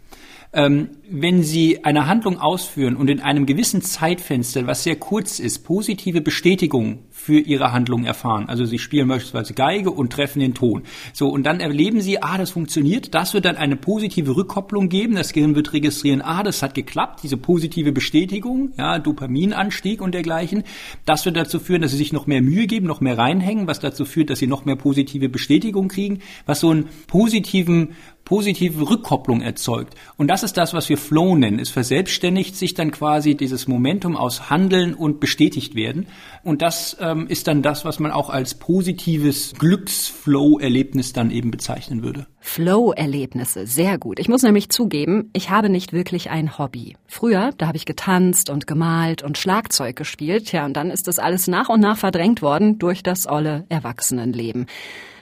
ähm, 0.54 0.90
wenn 1.10 1.42
Sie 1.42 1.84
eine 1.84 2.06
Handlung 2.06 2.40
ausführen 2.40 2.96
und 2.96 3.10
in 3.10 3.22
einem 3.22 3.48
gewissen 3.48 3.82
Zeitfenster, 3.82 4.68
was 4.68 4.84
sehr 4.84 4.98
kurz 4.98 5.40
ist, 5.40 5.66
positive 5.66 6.22
Bestätigung 6.22 7.00
für 7.28 7.40
Ihre 7.40 7.74
Handlung 7.74 8.06
erfahren. 8.06 8.48
Also 8.48 8.64
Sie 8.64 8.80
spielen 8.80 9.10
beispielsweise 9.10 9.54
Geige 9.54 9.92
und 9.92 10.14
treffen 10.14 10.40
den 10.40 10.54
Ton. 10.54 10.84
So, 11.12 11.28
und 11.28 11.44
dann 11.44 11.60
erleben 11.60 12.00
Sie, 12.00 12.24
ah, 12.24 12.38
das 12.38 12.52
funktioniert. 12.52 13.14
Das 13.14 13.34
wird 13.34 13.44
dann 13.44 13.58
eine 13.58 13.76
positive 13.76 14.34
Rückkopplung 14.34 14.88
geben. 14.88 15.16
Das 15.16 15.34
Gehirn 15.34 15.54
wird 15.54 15.74
registrieren, 15.74 16.22
ah, 16.22 16.42
das 16.42 16.64
hat 16.64 16.74
geklappt. 16.74 17.20
Diese 17.24 17.36
positive 17.36 17.92
Bestätigung, 17.92 18.72
ja, 18.78 18.98
Dopaminanstieg 18.98 20.00
und 20.00 20.14
dergleichen. 20.14 20.64
Das 21.04 21.26
wird 21.26 21.36
dazu 21.36 21.60
führen, 21.60 21.82
dass 21.82 21.92
Sie 21.92 21.98
sich 21.98 22.14
noch 22.14 22.28
mehr 22.28 22.42
Mühe 22.42 22.66
geben, 22.66 22.88
noch 22.88 23.02
mehr 23.02 23.18
reinhängen, 23.18 23.68
was 23.68 23.82
dazu 23.82 24.06
führt, 24.06 24.30
dass 24.30 24.40
Sie 24.40 24.48
noch 24.48 24.64
mehr 24.64 24.78
positive 24.78 25.28
Bestätigung 25.28 25.90
kriegen, 25.90 26.20
was 26.46 26.62
so 26.62 26.70
einen 26.70 26.86
positiven 27.08 27.90
positive 28.28 28.90
Rückkopplung 28.90 29.40
erzeugt. 29.40 29.96
Und 30.18 30.28
das 30.28 30.44
ist 30.44 30.58
das, 30.58 30.74
was 30.74 30.90
wir 30.90 30.98
Flow 30.98 31.38
nennen. 31.38 31.60
Es 31.60 31.70
verselbstständigt 31.70 32.58
sich 32.58 32.74
dann 32.74 32.92
quasi 32.92 33.36
dieses 33.36 33.70
Momentum 33.70 34.18
aus 34.18 34.50
Handeln 34.50 34.94
und 34.96 35.22
bestätigt 35.22 35.76
werden. 35.76 36.08
Und 36.44 36.62
das 36.62 36.98
ähm, 37.00 37.17
ist 37.26 37.48
dann 37.48 37.64
das, 37.64 37.86
was 37.86 37.98
man 37.98 38.12
auch 38.12 38.30
als 38.30 38.54
positives 38.54 39.56
Glücksflow-Erlebnis 39.58 41.14
dann 41.14 41.32
eben 41.32 41.50
bezeichnen 41.50 42.04
würde. 42.04 42.28
Flow-Erlebnisse, 42.40 43.66
sehr 43.66 43.98
gut. 43.98 44.20
Ich 44.20 44.30
muss 44.30 44.44
nämlich 44.44 44.70
zugeben, 44.70 45.32
ich 45.34 45.50
habe 45.50 45.70
nicht 45.70 45.94
wirklich 45.94 46.30
ein 46.30 46.60
Hobby. 46.60 46.96
Früher, 47.08 47.50
da 47.58 47.66
habe 47.66 47.78
ich 47.78 47.86
getanzt 47.86 48.52
und 48.52 48.68
gemalt 48.68 49.24
und 49.24 49.40
Schlagzeug 49.40 49.96
gespielt. 49.96 50.52
Ja, 50.52 50.66
und 50.66 50.74
dann 50.74 50.92
ist 50.92 51.08
das 51.08 51.18
alles 51.18 51.48
nach 51.48 51.70
und 51.70 51.80
nach 51.80 51.98
verdrängt 51.98 52.44
worden 52.44 52.78
durch 52.78 53.02
das 53.02 53.28
olle 53.28 53.66
Erwachsenenleben. 53.70 54.68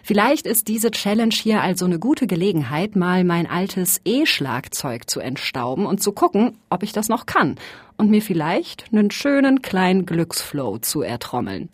Vielleicht 0.03 0.45
ist 0.45 0.67
diese 0.67 0.91
Challenge 0.91 1.33
hier 1.33 1.61
also 1.61 1.85
eine 1.85 1.97
gute 1.97 2.27
Gelegenheit, 2.27 2.95
mal 2.95 3.23
mein 3.23 3.49
altes 3.49 4.01
E-Schlagzeug 4.05 5.09
zu 5.09 5.19
entstauben 5.19 5.87
und 5.87 5.99
zu 5.99 6.11
gucken, 6.11 6.59
ob 6.69 6.83
ich 6.83 6.91
das 6.91 7.09
noch 7.09 7.25
kann 7.25 7.55
und 7.97 8.09
mir 8.09 8.21
vielleicht 8.21 8.85
einen 8.91 9.11
schönen 9.11 9.61
kleinen 9.61 10.05
Glücksflow 10.05 10.79
zu 10.79 11.01
ertrommeln. 11.01 11.69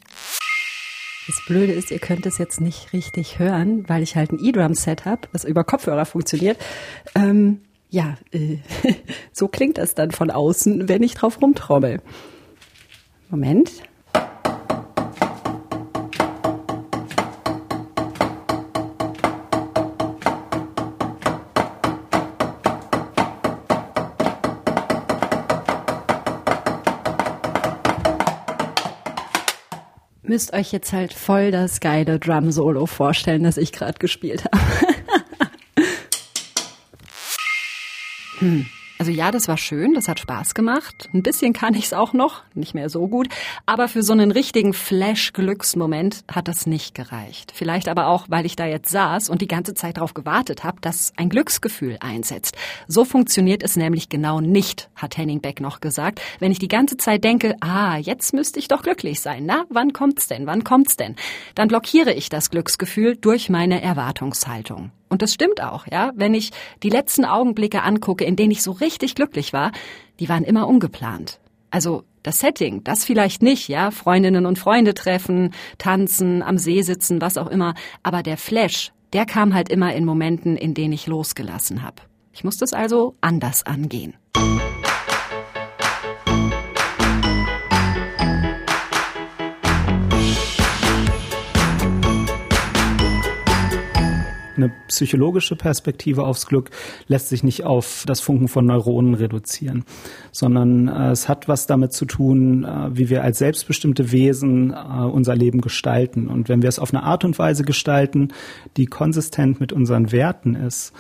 Das 1.28 1.42
Blöde 1.46 1.74
ist, 1.74 1.92
ihr 1.92 2.00
könnt 2.00 2.26
es 2.26 2.38
jetzt 2.38 2.62
nicht 2.62 2.94
richtig 2.94 3.40
hören, 3.40 3.88
weil 3.88 4.02
ich 4.02 4.16
halt 4.16 4.32
ein 4.32 4.44
E-Drum-Set 4.44 5.06
habe, 5.06 5.28
das 5.32 5.44
über 5.44 5.64
Kopfhörer 5.64 6.06
funktioniert. 6.06 6.58
Ähm, 7.16 7.62
ja, 7.90 8.18
äh, 8.32 8.58
so 9.32 9.48
klingt 9.48 9.78
das 9.78 9.96
dann 9.96 10.12
von 10.12 10.32
außen, 10.32 10.90
wenn 10.90 11.04
ich 11.04 11.14
drauf 11.14 11.42
rumtrommel. 11.42 12.02
Moment. 13.30 13.72
Müsst 30.32 30.54
euch 30.54 30.72
jetzt 30.72 30.94
halt 30.94 31.12
voll 31.12 31.52
das 31.52 31.82
geile 31.82 32.18
Drum-Solo 32.18 32.86
vorstellen, 32.86 33.44
das 33.44 33.58
ich 33.58 33.74
gerade 33.74 34.00
gespielt 34.00 34.46
habe. 34.46 34.64
hm. 38.40 38.66
Also 39.02 39.12
ja, 39.12 39.32
das 39.32 39.48
war 39.48 39.58
schön, 39.58 39.96
das 39.96 40.08
hat 40.08 40.20
Spaß 40.20 40.54
gemacht. 40.54 41.10
Ein 41.12 41.24
bisschen 41.24 41.54
kann 41.54 41.74
ich 41.74 41.86
es 41.86 41.94
auch 41.94 42.14
noch, 42.14 42.44
nicht 42.54 42.76
mehr 42.76 42.88
so 42.88 43.08
gut. 43.08 43.30
Aber 43.66 43.88
für 43.88 44.04
so 44.04 44.14
einen 44.14 44.30
richtigen 44.30 44.74
Flash-Glücksmoment 44.74 46.24
hat 46.32 46.48
das 46.48 46.68
nicht 46.68 46.94
gereicht. 46.94 47.52
Vielleicht 47.56 47.88
aber 47.88 48.10
auch, 48.10 48.28
weil 48.30 48.46
ich 48.46 48.56
da 48.56 48.68
jetzt 48.68 48.92
saß 48.92 49.30
und 49.30 49.42
die 49.42 49.48
ganze 49.48 49.74
Zeit 49.74 49.98
darauf 49.98 50.14
gewartet 50.14 50.64
habe, 50.64 50.80
dass 50.82 51.14
ein 51.18 51.30
Glücksgefühl 51.30 51.98
einsetzt. 52.00 52.56
So 52.88 53.04
funktioniert 53.04 53.64
es 53.64 53.76
nämlich 53.76 54.08
genau 54.08 54.40
nicht, 54.40 54.92
hat 54.96 55.18
Henning 55.18 55.42
Beck 55.42 55.62
noch 55.62 55.80
gesagt. 55.80 56.22
Wenn 56.38 56.52
ich 56.52 56.60
die 56.60 56.68
ganze 56.68 56.96
Zeit 56.96 57.24
denke, 57.24 57.56
ah, 57.60 57.98
jetzt 57.98 58.36
müsste 58.36 58.60
ich 58.60 58.68
doch 58.68 58.84
glücklich 58.84 59.20
sein. 59.20 59.48
Na, 59.48 59.66
wann 59.70 59.94
kommt's 59.94 60.28
denn? 60.28 60.46
Wann 60.46 60.64
kommt's 60.64 60.96
denn? 60.96 61.16
Dann 61.56 61.70
blockiere 61.70 62.14
ich 62.14 62.30
das 62.30 62.52
Glücksgefühl 62.52 63.16
durch 63.16 63.50
meine 63.50 63.82
Erwartungshaltung. 63.82 64.92
Und 65.12 65.22
das 65.22 65.34
stimmt 65.34 65.62
auch, 65.62 65.86
ja. 65.92 66.14
Wenn 66.16 66.34
ich 66.34 66.52
die 66.84 66.90
letzten 66.90 67.26
Augenblicke 67.26 67.84
angucke, 67.84 68.24
in 68.24 68.38
denen 68.38 68.52
ich 68.52 68.64
so 68.64 68.72
richtig 68.72 69.14
glücklich 69.14 69.52
war, 69.52 69.74
die 70.22 70.30
waren 70.30 70.46
immer 70.46 70.70
ungeplant. 70.70 71.42
Also 71.70 72.04
das 72.24 72.40
Setting, 72.40 72.82
das 72.86 73.04
vielleicht 73.04 73.44
nicht, 73.44 73.68
ja. 73.68 73.92
Freundinnen 73.92 74.46
und 74.46 74.58
Freunde 74.58 74.94
treffen, 74.94 75.54
tanzen, 75.78 76.42
am 76.42 76.58
See 76.58 76.82
sitzen, 76.82 77.20
was 77.20 77.38
auch 77.38 77.48
immer. 77.48 77.74
Aber 78.04 78.24
der 78.24 78.38
Flash, 78.38 78.94
der 79.12 79.26
kam 79.26 79.54
halt 79.54 79.68
immer 79.68 79.94
in 79.94 80.06
Momenten, 80.06 80.56
in 80.56 80.74
denen 80.74 80.94
ich 80.94 81.08
losgelassen 81.08 81.84
habe. 81.84 81.98
Ich 82.32 82.46
musste 82.46 82.64
es 82.64 82.72
also 82.72 83.16
anders 83.20 83.66
angehen. 83.66 84.14
Eine 94.62 94.74
psychologische 94.88 95.56
Perspektive 95.56 96.24
aufs 96.24 96.46
Glück 96.46 96.70
lässt 97.08 97.30
sich 97.30 97.44
nicht 97.44 97.64
auf 97.64 98.04
das 98.08 98.22
Funken 98.22 98.48
von 98.48 98.66
Neuronen 98.66 99.14
reduzieren, 99.14 99.86
sondern 100.32 100.88
äh, 100.88 101.12
es 101.12 101.28
hat 101.28 101.48
was 101.48 101.68
damit 101.68 101.94
zu 101.94 102.06
tun, 102.06 102.64
äh, 102.64 102.90
wie 102.96 103.10
wir 103.10 103.24
als 103.24 103.40
selbstbestimmte 103.40 104.12
Wesen 104.12 104.72
äh, 104.72 104.76
unser 104.76 105.36
Leben 105.36 105.62
gestalten. 105.62 106.28
Und 106.28 106.50
wenn 106.50 106.62
wir 106.62 106.70
es 106.70 106.80
auf 106.80 106.94
eine 106.94 107.04
Art 107.04 107.26
und 107.26 107.38
Weise 107.40 107.64
gestalten, 107.64 108.30
die 108.78 108.86
konsistent 108.86 109.60
mit 109.60 109.74
unseren 109.74 110.12
Werten 110.12 110.56
ist 110.56 110.94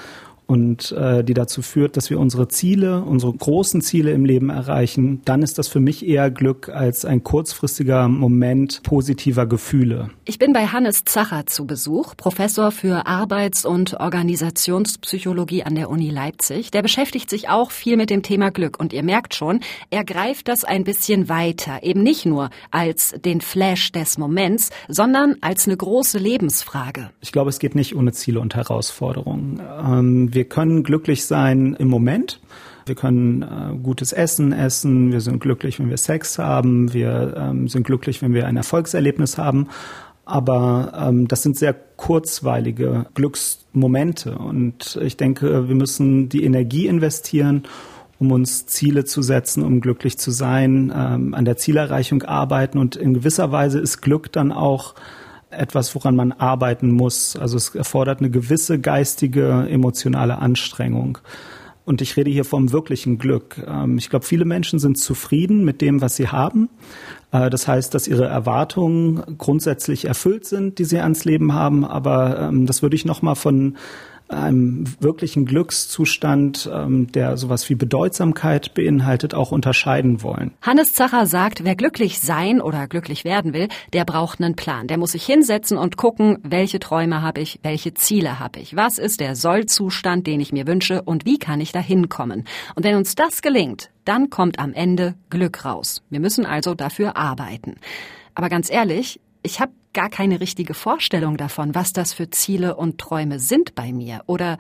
und 0.48 0.92
äh, 0.92 1.24
die 1.24 1.34
dazu 1.34 1.62
führt, 1.62 1.96
dass 1.96 2.10
wir 2.10 2.20
unsere 2.20 2.48
Ziele, 2.50 3.04
unsere 3.04 3.32
großen 3.32 3.82
Ziele 3.82 4.12
im 4.12 4.26
Leben 4.26 4.50
erreichen, 4.50 5.22
dann 5.24 5.44
ist 5.44 5.58
das 5.58 5.68
für 5.68 5.80
mich 5.80 6.06
eher 6.06 6.30
Glück 6.30 6.70
als 6.70 7.06
ein 7.06 7.24
kurzfristiger 7.24 8.08
Moment 8.08 8.84
positiver 8.84 9.46
Gefühle. 9.46 10.10
Ich 10.26 10.40
bin 10.40 10.52
bei 10.52 10.68
Hannes 10.68 11.06
Zacher 11.06 11.46
zu 11.46 11.66
Besuch, 11.66 12.16
Professor 12.18 12.72
für 12.72 13.06
Arbeits- 13.08 13.66
und 13.66 14.00
Organisationspsychologie 14.00 15.64
an 15.64 15.76
der 15.76 15.90
Uni 15.90 16.10
Leipzig. 16.10 16.72
Der 16.72 16.82
beschäftigt 16.82 17.30
sich 17.30 17.48
auch 17.48 17.72
viel 17.72 17.96
mit 17.96 18.10
dem 18.10 18.24
Thema 18.24 18.52
Glück 18.52 18.80
und 18.80 18.92
ihr 18.94 19.04
merkt 19.04 19.36
schon, 19.36 19.62
er 19.90 20.04
greift 20.04 20.48
das 20.48 20.64
ein 20.64 20.84
bisschen 20.84 21.30
weiter, 21.30 21.84
eben 21.84 22.04
nicht 22.04 22.26
nur 22.26 22.50
als 22.72 23.16
den 23.24 23.42
Flash 23.42 23.92
des 23.92 24.18
Moments, 24.18 24.70
sondern 24.88 25.38
als 25.40 25.68
eine 25.68 25.78
große 25.78 26.18
Lebensfrage. 26.18 27.10
Ich 27.22 27.32
glaube, 27.32 27.50
es 27.50 27.60
geht 27.60 27.76
nicht 27.76 27.96
ohne 27.96 28.12
Ziele 28.12 28.40
und 28.40 28.56
Herausforderungen. 28.56 29.62
Ähm, 29.82 30.34
wir 30.42 30.50
können 30.50 30.82
glücklich 30.82 31.26
sein 31.26 31.76
im 31.78 31.88
Moment. 31.88 32.40
Wir 32.88 32.96
können 32.96 33.44
äh, 33.44 33.78
gutes 33.78 34.12
Essen 34.12 34.54
essen. 34.54 35.12
Wir 35.12 35.22
sind 35.22 35.40
glücklich, 35.40 35.78
wenn 35.78 35.92
wir 35.92 35.98
Sex 35.98 36.40
haben. 36.40 36.94
Wir 36.94 37.36
ähm, 37.38 37.68
sind 37.68 37.86
glücklich, 37.86 38.24
wenn 38.24 38.34
wir 38.34 38.48
ein 38.48 38.58
Erfolgserlebnis 38.58 39.38
haben. 39.38 39.68
Aber 40.26 40.94
ähm, 41.00 41.28
das 41.28 41.44
sind 41.44 41.58
sehr 41.58 41.76
kurzweilige 41.76 43.06
Glücksmomente. 43.14 44.36
Und 44.36 44.98
ich 45.00 45.16
denke, 45.16 45.68
wir 45.68 45.76
müssen 45.76 46.28
die 46.28 46.44
Energie 46.44 46.88
investieren, 46.88 47.66
um 48.18 48.32
uns 48.32 48.66
Ziele 48.66 49.06
zu 49.06 49.22
setzen, 49.22 49.64
um 49.64 49.80
glücklich 49.80 50.18
zu 50.18 50.32
sein, 50.32 50.92
ähm, 50.96 51.36
an 51.36 51.46
der 51.46 51.58
Zielerreichung 51.58 52.24
arbeiten. 52.24 52.80
Und 52.80 52.96
in 52.96 53.14
gewisser 53.14 53.52
Weise 53.52 53.78
ist 53.78 54.02
Glück 54.02 54.32
dann 54.32 54.52
auch 54.52 54.96
etwas, 55.52 55.94
woran 55.96 56.16
man 56.16 56.32
arbeiten 56.32 56.92
muss. 56.92 57.36
Also 57.36 57.58
es 57.58 57.76
erfordert 57.76 58.20
eine 58.20 58.30
gewisse 58.30 58.80
geistige, 58.80 59.68
emotionale 59.70 60.38
Anstrengung. 60.40 61.18
Und 61.84 62.02
ich 62.02 62.16
rede 62.16 62.30
hier 62.30 62.46
vom 62.46 62.72
wirklichen 62.72 63.18
Glück. 63.18 63.62
Ähm, 63.68 63.98
ich 63.98 64.10
glaube, 64.10 64.26
viele 64.26 64.46
Menschen 64.46 64.80
sind 64.80 64.98
zufrieden 64.98 65.66
mit 65.66 65.82
dem, 65.82 66.02
was 66.02 66.16
sie 66.16 66.28
haben. 66.28 66.70
Äh, 67.32 67.50
das 67.50 67.68
heißt, 67.68 67.94
dass 67.94 68.08
ihre 68.08 68.26
Erwartungen 68.26 69.38
grundsätzlich 69.38 70.06
erfüllt 70.06 70.46
sind, 70.46 70.78
die 70.80 70.86
sie 70.86 71.00
ans 71.00 71.26
Leben 71.26 71.54
haben. 71.54 71.84
Aber 71.84 72.40
ähm, 72.40 72.66
das 72.66 72.82
würde 72.82 72.96
ich 72.96 73.06
noch 73.06 73.22
mal 73.22 73.36
von 73.36 73.78
einem 74.32 74.86
wirklichen 75.00 75.46
Glückszustand, 75.46 76.70
ähm, 76.74 77.12
der 77.12 77.38
sowas 77.38 77.70
wie 77.70 77.76
Bedeutsamkeit 77.76 78.74
beinhaltet, 78.74 79.34
auch 79.34 79.52
unterscheiden 79.52 80.24
wollen. 80.24 80.52
Hannes 80.62 80.94
Zacher 80.94 81.26
sagt, 81.26 81.64
wer 81.64 81.76
glücklich 81.76 82.20
sein 82.20 82.62
oder 82.62 82.88
glücklich 82.88 83.24
werden 83.24 83.54
will, 83.54 83.68
der 83.94 84.06
braucht 84.06 84.42
einen 84.42 84.56
Plan. 84.56 84.88
Der 84.88 84.98
muss 84.98 85.12
sich 85.12 85.26
hinsetzen 85.26 85.78
und 85.78 85.98
gucken, 85.98 86.38
welche 86.44 86.80
Träume 86.80 87.22
habe 87.22 87.42
ich, 87.42 87.60
welche 87.64 87.94
Ziele 87.94 88.40
habe 88.40 88.60
ich, 88.60 88.76
was 88.76 88.98
ist 88.98 89.20
der 89.20 89.36
Sollzustand, 89.36 90.28
den 90.28 90.40
ich 90.40 90.52
mir 90.52 90.68
wünsche 90.68 91.02
und 91.02 91.26
wie 91.26 91.38
kann 91.38 91.62
ich 91.62 91.72
da 91.72 91.80
hinkommen. 91.80 92.46
Und 92.76 92.84
wenn 92.84 92.96
uns 92.96 93.16
das 93.16 93.42
gelingt, 93.42 93.90
dann 94.06 94.30
kommt 94.30 94.60
am 94.60 94.74
Ende 94.74 95.16
Glück 95.30 95.66
raus. 95.66 96.04
Wir 96.10 96.20
müssen 96.20 96.46
also 96.46 96.74
dafür 96.74 97.18
arbeiten. 97.18 97.76
Aber 98.34 98.50
ganz 98.50 98.72
ehrlich, 98.72 99.20
ich 99.44 99.60
habe 99.60 99.72
gar 99.94 100.10
keine 100.10 100.40
richtige 100.40 100.74
Vorstellung 100.74 101.38
davon, 101.38 101.76
was 101.76 101.94
das 101.94 102.14
für 102.14 102.30
Ziele 102.30 102.76
und 102.76 102.98
Träume 102.98 103.40
sind 103.40 103.76
bei 103.76 103.92
mir. 103.92 104.22
Oder 104.28 104.58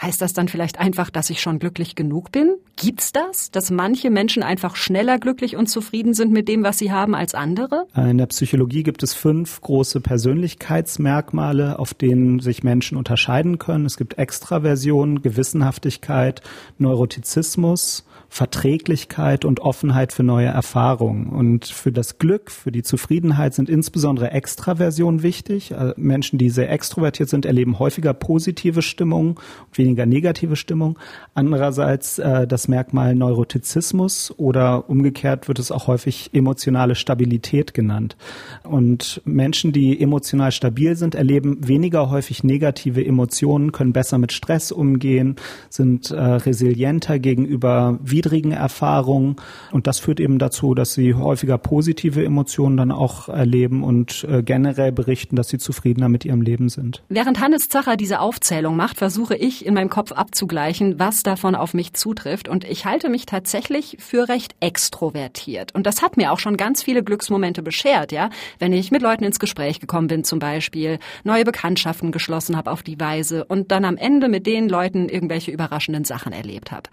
heißt 0.00 0.20
das 0.20 0.34
dann 0.34 0.48
vielleicht 0.48 0.78
einfach, 0.78 1.10
dass 1.10 1.30
ich 1.30 1.40
schon 1.40 1.58
glücklich 1.58 1.94
genug 1.94 2.30
bin? 2.30 2.56
Gibt's 2.76 3.12
das, 3.12 3.50
dass 3.50 3.70
manche 3.70 4.10
Menschen 4.10 4.42
einfach 4.42 4.76
schneller 4.76 5.18
glücklich 5.18 5.56
und 5.56 5.68
zufrieden 5.68 6.12
sind 6.12 6.32
mit 6.32 6.48
dem, 6.48 6.62
was 6.62 6.78
sie 6.78 6.92
haben, 6.92 7.14
als 7.14 7.34
andere? 7.34 7.86
In 7.94 8.18
der 8.18 8.26
Psychologie 8.26 8.82
gibt 8.82 9.02
es 9.02 9.14
fünf 9.14 9.60
große 9.62 10.00
Persönlichkeitsmerkmale, 10.00 11.78
auf 11.78 11.94
denen 11.94 12.40
sich 12.40 12.62
Menschen 12.62 12.98
unterscheiden 12.98 13.58
können. 13.58 13.86
Es 13.86 13.96
gibt 13.96 14.18
Extraversion, 14.18 15.22
Gewissenhaftigkeit, 15.22 16.42
Neurotizismus, 16.78 18.04
Verträglichkeit 18.28 19.44
und 19.44 19.60
Offenheit 19.60 20.12
für 20.12 20.22
neue 20.22 20.48
Erfahrungen. 20.48 21.28
Und 21.28 21.66
für 21.66 21.92
das 21.92 22.18
Glück, 22.18 22.50
für 22.50 22.72
die 22.72 22.82
Zufriedenheit 22.82 23.54
sind 23.54 23.68
insbesondere 23.68 24.30
Extraversionen 24.30 25.22
wichtig. 25.22 25.70
Äh, 25.70 25.94
Menschen, 25.96 26.38
die 26.38 26.50
sehr 26.50 26.70
extrovertiert 26.70 27.28
sind, 27.28 27.46
erleben 27.46 27.78
häufiger 27.78 28.14
positive 28.14 28.82
Stimmung 28.82 29.40
und 29.68 29.78
weniger 29.78 30.06
negative 30.06 30.56
Stimmung. 30.56 30.98
Andererseits 31.34 32.18
äh, 32.18 32.46
das 32.46 32.68
Merkmal 32.68 33.14
Neurotizismus 33.14 34.34
oder 34.36 34.88
umgekehrt 34.90 35.48
wird 35.48 35.58
es 35.58 35.70
auch 35.70 35.86
häufig 35.86 36.30
emotionale 36.32 36.94
Stabilität 36.94 37.74
genannt. 37.74 38.16
Und 38.64 39.22
Menschen, 39.24 39.72
die 39.72 40.00
emotional 40.00 40.52
stabil 40.52 40.96
sind, 40.96 41.14
erleben 41.14 41.66
weniger 41.66 42.10
häufig 42.10 42.44
negative 42.44 43.04
Emotionen, 43.04 43.72
können 43.72 43.92
besser 43.92 44.18
mit 44.18 44.32
Stress 44.32 44.72
umgehen, 44.72 45.36
sind 45.70 46.10
äh, 46.10 46.20
resilienter 46.20 47.18
gegenüber 47.18 47.98
widrigen 48.16 48.52
Erfahrungen. 48.52 49.36
Und 49.72 49.86
das 49.86 49.98
führt 49.98 50.20
eben 50.20 50.38
dazu, 50.38 50.74
dass 50.74 50.94
sie 50.94 51.14
häufiger 51.14 51.58
positive 51.58 52.24
Emotionen 52.24 52.78
dann 52.78 52.90
auch 52.90 53.28
erleben 53.28 53.84
und 53.84 54.26
äh, 54.28 54.42
generell 54.42 54.90
berichten, 54.90 55.36
dass 55.36 55.48
sie 55.48 55.58
zufriedener 55.58 56.08
mit 56.08 56.24
ihrem 56.24 56.40
Leben 56.40 56.70
sind. 56.70 57.02
Während 57.10 57.40
Hannes 57.40 57.68
Zacher 57.68 57.96
diese 57.96 58.20
Aufzählung 58.20 58.74
macht, 58.74 58.96
versuche 58.96 59.36
ich 59.36 59.66
in 59.66 59.74
meinem 59.74 59.90
Kopf 59.90 60.12
abzugleichen, 60.12 60.98
was 60.98 61.22
davon 61.22 61.54
auf 61.54 61.74
mich 61.74 61.92
zutrifft. 61.92 62.48
Und 62.48 62.64
ich 62.64 62.86
halte 62.86 63.10
mich 63.10 63.26
tatsächlich 63.26 63.98
für 64.00 64.28
recht 64.28 64.56
extrovertiert. 64.60 65.74
Und 65.74 65.86
das 65.86 66.00
hat 66.00 66.16
mir 66.16 66.32
auch 66.32 66.38
schon 66.38 66.56
ganz 66.56 66.82
viele 66.82 67.04
Glücksmomente 67.04 67.62
beschert, 67.62 68.12
ja. 68.12 68.30
Wenn 68.58 68.72
ich 68.72 68.90
mit 68.90 69.02
Leuten 69.02 69.24
ins 69.24 69.38
Gespräch 69.38 69.78
gekommen 69.78 70.08
bin 70.08 70.24
zum 70.24 70.38
Beispiel, 70.38 70.98
neue 71.22 71.44
Bekanntschaften 71.44 72.12
geschlossen 72.12 72.56
habe 72.56 72.70
auf 72.70 72.82
die 72.82 72.98
Weise 72.98 73.44
und 73.44 73.70
dann 73.70 73.84
am 73.84 73.98
Ende 73.98 74.28
mit 74.28 74.46
den 74.46 74.70
Leuten 74.70 75.10
irgendwelche 75.10 75.50
überraschenden 75.50 76.04
Sachen 76.04 76.32
erlebt 76.32 76.72
habe. 76.72 76.88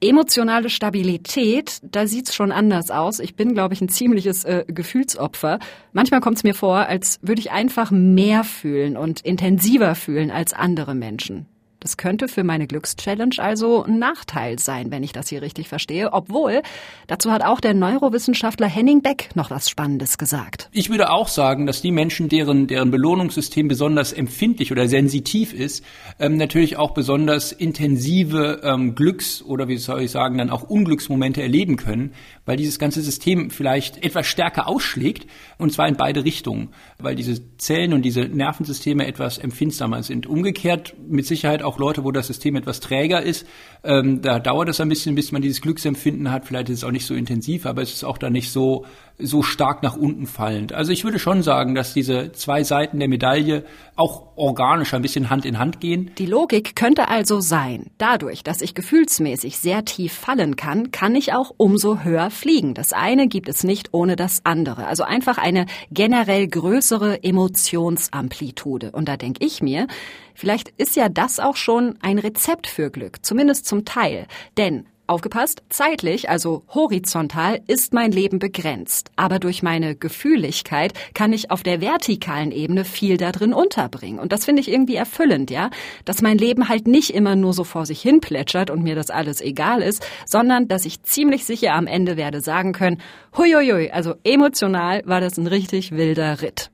Emotionale 0.00 0.68
Stabilität, 0.70 1.80
da 1.82 2.06
sieht's 2.06 2.34
schon 2.34 2.52
anders 2.52 2.90
aus. 2.90 3.20
Ich 3.20 3.36
bin, 3.36 3.54
glaube 3.54 3.74
ich, 3.74 3.80
ein 3.80 3.88
ziemliches 3.88 4.44
äh, 4.44 4.64
Gefühlsopfer. 4.66 5.58
Manchmal 5.92 6.20
kommt 6.20 6.36
es 6.36 6.44
mir 6.44 6.54
vor, 6.54 6.86
als 6.86 7.18
würde 7.22 7.40
ich 7.40 7.52
einfach 7.52 7.90
mehr 7.90 8.44
fühlen 8.44 8.96
und 8.96 9.20
intensiver 9.20 9.94
fühlen 9.94 10.30
als 10.30 10.52
andere 10.52 10.94
Menschen. 10.94 11.46
Das 11.84 11.98
könnte 11.98 12.28
für 12.28 12.44
meine 12.44 12.66
Glückschallenge 12.66 13.34
also 13.36 13.84
ein 13.84 13.98
Nachteil 13.98 14.58
sein, 14.58 14.90
wenn 14.90 15.02
ich 15.02 15.12
das 15.12 15.28
hier 15.28 15.42
richtig 15.42 15.68
verstehe. 15.68 16.14
Obwohl, 16.14 16.62
dazu 17.08 17.30
hat 17.30 17.44
auch 17.44 17.60
der 17.60 17.74
Neurowissenschaftler 17.74 18.66
Henning 18.66 19.02
Beck 19.02 19.28
noch 19.34 19.50
was 19.50 19.68
Spannendes 19.68 20.16
gesagt. 20.16 20.70
Ich 20.72 20.88
würde 20.88 21.10
auch 21.10 21.28
sagen, 21.28 21.66
dass 21.66 21.82
die 21.82 21.90
Menschen, 21.90 22.30
deren, 22.30 22.68
deren 22.68 22.90
Belohnungssystem 22.90 23.68
besonders 23.68 24.14
empfindlich 24.14 24.72
oder 24.72 24.88
sensitiv 24.88 25.52
ist, 25.52 25.84
ähm, 26.18 26.38
natürlich 26.38 26.78
auch 26.78 26.92
besonders 26.92 27.52
intensive 27.52 28.62
ähm, 28.64 28.94
Glücks- 28.94 29.42
oder 29.42 29.68
wie 29.68 29.76
soll 29.76 30.04
ich 30.04 30.10
sagen, 30.10 30.38
dann 30.38 30.48
auch 30.48 30.62
Unglücksmomente 30.62 31.42
erleben 31.42 31.76
können, 31.76 32.14
weil 32.46 32.56
dieses 32.56 32.78
ganze 32.78 33.02
System 33.02 33.50
vielleicht 33.50 34.02
etwas 34.02 34.26
stärker 34.26 34.68
ausschlägt 34.68 35.26
und 35.58 35.70
zwar 35.70 35.86
in 35.86 35.96
beide 35.96 36.24
Richtungen, 36.24 36.70
weil 36.98 37.14
diese 37.14 37.58
Zellen 37.58 37.92
und 37.92 38.00
diese 38.00 38.22
Nervensysteme 38.22 39.06
etwas 39.06 39.36
empfindsamer 39.36 40.02
sind. 40.02 40.26
Umgekehrt 40.26 40.94
mit 41.06 41.26
Sicherheit 41.26 41.62
auch 41.62 41.73
Leute, 41.78 42.04
wo 42.04 42.12
das 42.12 42.26
System 42.26 42.56
etwas 42.56 42.80
träger 42.80 43.22
ist, 43.22 43.46
ähm, 43.82 44.22
da 44.22 44.38
dauert 44.38 44.68
es 44.68 44.80
ein 44.80 44.88
bisschen, 44.88 45.14
bis 45.14 45.32
man 45.32 45.42
dieses 45.42 45.60
Glücksempfinden 45.60 46.30
hat. 46.30 46.46
Vielleicht 46.46 46.68
ist 46.68 46.78
es 46.78 46.84
auch 46.84 46.90
nicht 46.90 47.06
so 47.06 47.14
intensiv, 47.14 47.66
aber 47.66 47.82
es 47.82 47.92
ist 47.92 48.04
auch 48.04 48.18
da 48.18 48.30
nicht 48.30 48.50
so 48.50 48.86
so 49.18 49.42
stark 49.42 49.82
nach 49.82 49.96
unten 49.96 50.26
fallend. 50.26 50.72
Also 50.72 50.90
ich 50.90 51.04
würde 51.04 51.20
schon 51.20 51.42
sagen, 51.42 51.74
dass 51.74 51.94
diese 51.94 52.32
zwei 52.32 52.64
Seiten 52.64 52.98
der 52.98 53.08
Medaille 53.08 53.64
auch 53.94 54.36
organisch 54.36 54.92
ein 54.92 55.02
bisschen 55.02 55.30
Hand 55.30 55.44
in 55.44 55.60
Hand 55.60 55.80
gehen. 55.80 56.10
Die 56.18 56.26
Logik 56.26 56.74
könnte 56.74 57.08
also 57.08 57.38
sein, 57.38 57.90
dadurch, 57.96 58.42
dass 58.42 58.60
ich 58.60 58.74
gefühlsmäßig 58.74 59.58
sehr 59.58 59.84
tief 59.84 60.12
fallen 60.12 60.56
kann, 60.56 60.90
kann 60.90 61.14
ich 61.14 61.32
auch 61.32 61.52
umso 61.56 62.00
höher 62.02 62.30
fliegen. 62.30 62.74
Das 62.74 62.92
eine 62.92 63.28
gibt 63.28 63.48
es 63.48 63.62
nicht 63.62 63.94
ohne 63.94 64.16
das 64.16 64.44
andere. 64.44 64.86
Also 64.86 65.04
einfach 65.04 65.38
eine 65.38 65.66
generell 65.92 66.48
größere 66.48 67.22
Emotionsamplitude. 67.22 68.90
Und 68.90 69.08
da 69.08 69.16
denke 69.16 69.44
ich 69.46 69.62
mir, 69.62 69.86
vielleicht 70.34 70.70
ist 70.70 70.96
ja 70.96 71.08
das 71.08 71.38
auch 71.38 71.56
schon 71.56 71.96
ein 72.02 72.18
Rezept 72.18 72.66
für 72.66 72.90
Glück, 72.90 73.24
zumindest 73.24 73.66
zum 73.66 73.84
Teil. 73.84 74.26
Denn 74.56 74.86
Aufgepasst, 75.06 75.62
zeitlich, 75.68 76.30
also 76.30 76.62
horizontal, 76.68 77.60
ist 77.66 77.92
mein 77.92 78.10
Leben 78.10 78.38
begrenzt. 78.38 79.10
Aber 79.16 79.38
durch 79.38 79.62
meine 79.62 79.94
Gefühligkeit 79.94 80.94
kann 81.12 81.34
ich 81.34 81.50
auf 81.50 81.62
der 81.62 81.82
vertikalen 81.82 82.50
Ebene 82.50 82.86
viel 82.86 83.18
da 83.18 83.30
drin 83.30 83.52
unterbringen. 83.52 84.18
Und 84.18 84.32
das 84.32 84.46
finde 84.46 84.62
ich 84.62 84.70
irgendwie 84.70 84.94
erfüllend, 84.94 85.50
ja? 85.50 85.68
Dass 86.06 86.22
mein 86.22 86.38
Leben 86.38 86.70
halt 86.70 86.86
nicht 86.86 87.10
immer 87.10 87.36
nur 87.36 87.52
so 87.52 87.64
vor 87.64 87.84
sich 87.84 88.00
hin 88.00 88.20
plätschert 88.20 88.70
und 88.70 88.82
mir 88.82 88.94
das 88.94 89.10
alles 89.10 89.42
egal 89.42 89.82
ist, 89.82 90.06
sondern 90.24 90.68
dass 90.68 90.86
ich 90.86 91.02
ziemlich 91.02 91.44
sicher 91.44 91.74
am 91.74 91.86
Ende 91.86 92.16
werde 92.16 92.40
sagen 92.40 92.72
können, 92.72 93.02
huiuiui, 93.36 93.90
also 93.90 94.14
emotional 94.24 95.02
war 95.04 95.20
das 95.20 95.36
ein 95.36 95.46
richtig 95.46 95.92
wilder 95.92 96.40
Ritt. 96.40 96.70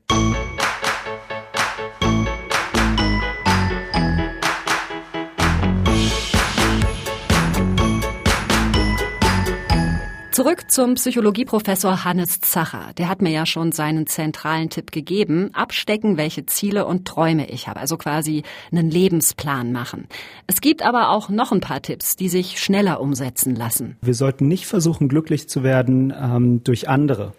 Zurück 10.41 10.71
zum 10.71 10.95
Psychologieprofessor 10.95 12.03
Hannes 12.03 12.41
Zacher. 12.41 12.93
Der 12.97 13.09
hat 13.09 13.21
mir 13.21 13.29
ja 13.29 13.45
schon 13.45 13.71
seinen 13.71 14.07
zentralen 14.07 14.71
Tipp 14.71 14.91
gegeben. 14.91 15.51
Abstecken, 15.53 16.17
welche 16.17 16.47
Ziele 16.47 16.87
und 16.87 17.07
Träume 17.07 17.47
ich 17.47 17.67
habe. 17.67 17.79
Also 17.79 17.95
quasi 17.95 18.41
einen 18.71 18.89
Lebensplan 18.89 19.71
machen. 19.71 20.07
Es 20.47 20.59
gibt 20.59 20.81
aber 20.81 21.09
auch 21.09 21.29
noch 21.29 21.51
ein 21.51 21.61
paar 21.61 21.83
Tipps, 21.83 22.15
die 22.15 22.27
sich 22.27 22.59
schneller 22.59 23.01
umsetzen 23.01 23.55
lassen. 23.55 23.97
Wir 24.01 24.15
sollten 24.15 24.47
nicht 24.47 24.65
versuchen, 24.65 25.09
glücklich 25.09 25.47
zu 25.47 25.61
werden 25.61 26.11
ähm, 26.19 26.63
durch 26.63 26.89
andere. 26.89 27.33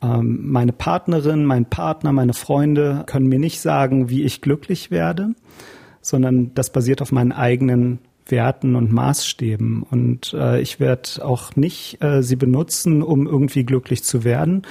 Ähm, 0.00 0.48
meine 0.48 0.72
Partnerin, 0.72 1.44
mein 1.46 1.64
Partner, 1.64 2.12
meine 2.12 2.34
Freunde 2.34 3.02
können 3.08 3.26
mir 3.26 3.40
nicht 3.40 3.60
sagen, 3.60 4.10
wie 4.10 4.22
ich 4.22 4.42
glücklich 4.42 4.92
werde, 4.92 5.34
sondern 6.02 6.54
das 6.54 6.70
basiert 6.70 7.02
auf 7.02 7.10
meinen 7.10 7.32
eigenen 7.32 7.98
Werten 8.26 8.76
und 8.76 8.92
Maßstäben. 8.92 9.82
Und 9.82 10.34
äh, 10.34 10.60
ich 10.60 10.80
werde 10.80 11.24
auch 11.24 11.56
nicht 11.56 12.02
äh, 12.02 12.22
sie 12.22 12.36
benutzen, 12.36 13.02
um 13.02 13.26
irgendwie 13.26 13.64
glücklich 13.64 14.04
zu 14.04 14.24
werden. 14.24 14.62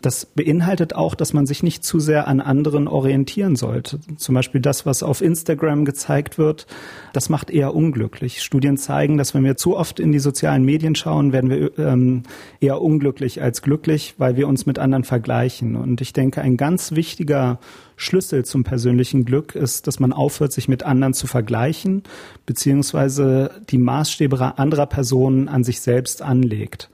Das 0.00 0.26
beinhaltet 0.26 0.94
auch, 0.94 1.14
dass 1.14 1.32
man 1.32 1.46
sich 1.46 1.62
nicht 1.62 1.84
zu 1.84 1.98
sehr 1.98 2.28
an 2.28 2.40
anderen 2.40 2.86
orientieren 2.86 3.56
sollte. 3.56 3.98
Zum 4.16 4.34
Beispiel 4.34 4.60
das, 4.60 4.86
was 4.86 5.02
auf 5.02 5.20
Instagram 5.20 5.84
gezeigt 5.84 6.38
wird, 6.38 6.66
das 7.12 7.28
macht 7.28 7.50
eher 7.50 7.74
unglücklich. 7.74 8.42
Studien 8.42 8.76
zeigen, 8.76 9.18
dass 9.18 9.34
wenn 9.34 9.44
wir 9.44 9.56
zu 9.56 9.76
oft 9.76 9.98
in 9.98 10.12
die 10.12 10.20
sozialen 10.20 10.64
Medien 10.64 10.94
schauen, 10.94 11.32
werden 11.32 11.50
wir 11.50 11.78
ähm, 11.78 12.22
eher 12.60 12.80
unglücklich 12.80 13.42
als 13.42 13.62
glücklich, 13.62 14.14
weil 14.18 14.36
wir 14.36 14.46
uns 14.46 14.66
mit 14.66 14.78
anderen 14.78 15.04
vergleichen. 15.04 15.74
Und 15.76 16.00
ich 16.00 16.12
denke, 16.12 16.42
ein 16.42 16.56
ganz 16.56 16.92
wichtiger 16.92 17.58
Schlüssel 17.96 18.44
zum 18.44 18.62
persönlichen 18.62 19.24
Glück 19.24 19.56
ist, 19.56 19.88
dass 19.88 19.98
man 19.98 20.12
aufhört, 20.12 20.52
sich 20.52 20.68
mit 20.68 20.84
anderen 20.84 21.14
zu 21.14 21.26
vergleichen, 21.26 22.04
beziehungsweise 22.46 23.50
die 23.70 23.78
Maßstäbe 23.78 24.58
anderer 24.58 24.86
Personen 24.86 25.48
an 25.48 25.64
sich 25.64 25.80
selbst 25.80 26.22
anlegt. 26.22 26.88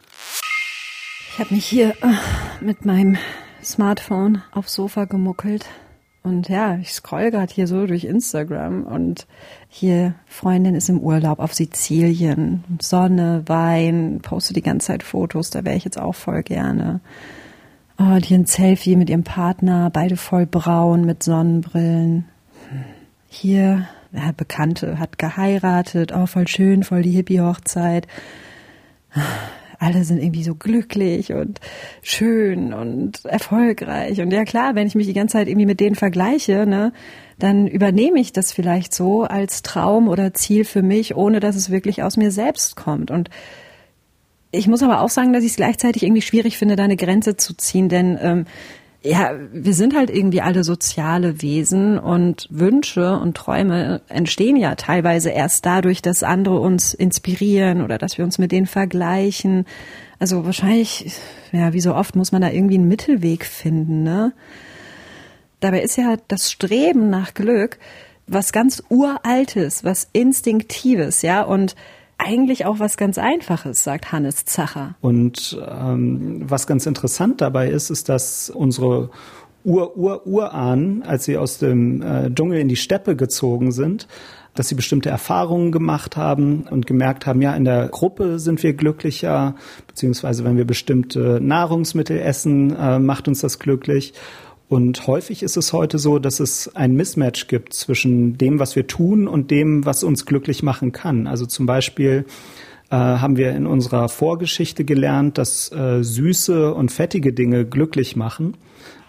Ich 1.34 1.40
habe 1.40 1.52
mich 1.52 1.66
hier 1.66 1.88
äh, 2.00 2.14
mit 2.60 2.84
meinem 2.84 3.16
Smartphone 3.60 4.42
aufs 4.52 4.74
Sofa 4.74 5.04
gemuckelt. 5.04 5.66
Und 6.22 6.48
ja, 6.48 6.76
ich 6.76 6.92
scroll 6.92 7.32
gerade 7.32 7.52
hier 7.52 7.66
so 7.66 7.88
durch 7.88 8.04
Instagram 8.04 8.84
und 8.84 9.26
hier 9.68 10.14
Freundin 10.28 10.76
ist 10.76 10.88
im 10.88 11.00
Urlaub 11.00 11.40
auf 11.40 11.52
Sizilien. 11.52 12.62
Sonne, 12.80 13.42
Wein, 13.46 14.20
poste 14.22 14.54
die 14.54 14.62
ganze 14.62 14.86
Zeit 14.86 15.02
Fotos, 15.02 15.50
da 15.50 15.64
wäre 15.64 15.74
ich 15.74 15.84
jetzt 15.84 15.98
auch 15.98 16.14
voll 16.14 16.44
gerne. 16.44 17.00
Oh, 17.98 18.14
hier 18.22 18.38
ein 18.38 18.46
Selfie 18.46 18.94
mit 18.94 19.10
ihrem 19.10 19.24
Partner, 19.24 19.90
beide 19.90 20.16
voll 20.16 20.46
braun 20.46 21.04
mit 21.04 21.24
Sonnenbrillen. 21.24 22.26
Hier, 23.28 23.88
ja, 24.12 24.30
Bekannte 24.36 25.00
hat 25.00 25.18
geheiratet, 25.18 26.12
oh, 26.14 26.26
voll 26.26 26.46
schön, 26.46 26.84
voll 26.84 27.02
die 27.02 27.10
Hippie-Hochzeit. 27.10 28.06
Alle 29.84 30.04
sind 30.04 30.22
irgendwie 30.22 30.44
so 30.44 30.54
glücklich 30.54 31.34
und 31.34 31.60
schön 32.00 32.72
und 32.72 33.22
erfolgreich. 33.26 34.20
Und 34.20 34.32
ja 34.32 34.44
klar, 34.44 34.74
wenn 34.74 34.86
ich 34.86 34.94
mich 34.94 35.06
die 35.06 35.12
ganze 35.12 35.34
Zeit 35.34 35.46
irgendwie 35.46 35.66
mit 35.66 35.78
denen 35.78 35.94
vergleiche, 35.94 36.64
ne, 36.64 36.92
dann 37.38 37.66
übernehme 37.66 38.18
ich 38.18 38.32
das 38.32 38.50
vielleicht 38.50 38.94
so 38.94 39.24
als 39.24 39.60
Traum 39.60 40.08
oder 40.08 40.32
Ziel 40.32 40.64
für 40.64 40.80
mich, 40.80 41.16
ohne 41.16 41.38
dass 41.38 41.54
es 41.54 41.70
wirklich 41.70 42.02
aus 42.02 42.16
mir 42.16 42.30
selbst 42.30 42.76
kommt. 42.76 43.10
Und 43.10 43.28
ich 44.52 44.68
muss 44.68 44.82
aber 44.82 45.02
auch 45.02 45.10
sagen, 45.10 45.34
dass 45.34 45.44
ich 45.44 45.50
es 45.50 45.56
gleichzeitig 45.56 46.02
irgendwie 46.02 46.22
schwierig 46.22 46.56
finde, 46.56 46.76
da 46.76 46.84
eine 46.84 46.96
Grenze 46.96 47.36
zu 47.36 47.54
ziehen, 47.54 47.90
denn 47.90 48.18
ähm, 48.22 48.44
ja, 49.04 49.32
wir 49.52 49.74
sind 49.74 49.94
halt 49.94 50.08
irgendwie 50.08 50.40
alle 50.40 50.64
soziale 50.64 51.42
Wesen 51.42 51.98
und 51.98 52.46
Wünsche 52.48 53.18
und 53.18 53.36
Träume 53.36 54.00
entstehen 54.08 54.56
ja 54.56 54.76
teilweise 54.76 55.28
erst 55.28 55.66
dadurch, 55.66 56.00
dass 56.00 56.22
andere 56.22 56.58
uns 56.58 56.94
inspirieren 56.94 57.82
oder 57.82 57.98
dass 57.98 58.16
wir 58.16 58.24
uns 58.24 58.38
mit 58.38 58.50
denen 58.50 58.66
vergleichen. 58.66 59.66
Also 60.18 60.46
wahrscheinlich, 60.46 61.12
ja, 61.52 61.74
wie 61.74 61.80
so 61.80 61.94
oft 61.94 62.16
muss 62.16 62.32
man 62.32 62.40
da 62.40 62.48
irgendwie 62.48 62.76
einen 62.76 62.88
Mittelweg 62.88 63.44
finden, 63.44 64.04
ne? 64.04 64.32
Dabei 65.60 65.82
ist 65.82 65.96
ja 65.96 66.16
das 66.28 66.50
Streben 66.50 67.10
nach 67.10 67.34
Glück 67.34 67.78
was 68.26 68.52
ganz 68.52 68.82
uraltes, 68.88 69.84
was 69.84 70.08
instinktives, 70.14 71.20
ja, 71.20 71.42
und 71.42 71.74
eigentlich 72.18 72.66
auch 72.66 72.78
was 72.78 72.96
ganz 72.96 73.18
Einfaches, 73.18 73.84
sagt 73.84 74.12
Hannes 74.12 74.44
Zacher. 74.44 74.94
Und 75.00 75.58
ähm, 75.68 76.42
was 76.48 76.66
ganz 76.66 76.86
interessant 76.86 77.40
dabei 77.40 77.68
ist, 77.68 77.90
ist, 77.90 78.08
dass 78.08 78.50
unsere 78.50 79.10
Ur-Ur-Urahnen, 79.64 81.02
als 81.02 81.24
sie 81.24 81.38
aus 81.38 81.58
dem 81.58 82.02
äh, 82.02 82.30
Dschungel 82.32 82.60
in 82.60 82.68
die 82.68 82.76
Steppe 82.76 83.16
gezogen 83.16 83.72
sind, 83.72 84.06
dass 84.54 84.68
sie 84.68 84.74
bestimmte 84.74 85.08
Erfahrungen 85.08 85.72
gemacht 85.72 86.16
haben 86.16 86.66
und 86.70 86.86
gemerkt 86.86 87.26
haben, 87.26 87.42
ja, 87.42 87.54
in 87.56 87.64
der 87.64 87.88
Gruppe 87.88 88.38
sind 88.38 88.62
wir 88.62 88.74
glücklicher, 88.74 89.56
beziehungsweise 89.88 90.44
wenn 90.44 90.56
wir 90.56 90.64
bestimmte 90.64 91.40
Nahrungsmittel 91.42 92.18
essen, 92.20 92.76
äh, 92.76 92.98
macht 92.98 93.26
uns 93.26 93.40
das 93.40 93.58
glücklich. 93.58 94.14
Und 94.74 95.06
häufig 95.06 95.44
ist 95.44 95.56
es 95.56 95.72
heute 95.72 96.00
so, 96.00 96.18
dass 96.18 96.40
es 96.40 96.74
ein 96.74 96.96
Mismatch 96.96 97.46
gibt 97.46 97.74
zwischen 97.74 98.36
dem, 98.38 98.58
was 98.58 98.74
wir 98.74 98.88
tun 98.88 99.28
und 99.28 99.52
dem, 99.52 99.86
was 99.86 100.02
uns 100.02 100.26
glücklich 100.26 100.64
machen 100.64 100.90
kann. 100.90 101.28
Also 101.28 101.46
zum 101.46 101.64
Beispiel 101.64 102.24
äh, 102.90 102.96
haben 102.96 103.36
wir 103.36 103.52
in 103.52 103.68
unserer 103.68 104.08
Vorgeschichte 104.08 104.84
gelernt, 104.84 105.38
dass 105.38 105.70
äh, 105.70 106.02
süße 106.02 106.74
und 106.74 106.90
fettige 106.90 107.32
Dinge 107.32 107.64
glücklich 107.64 108.16
machen. 108.16 108.56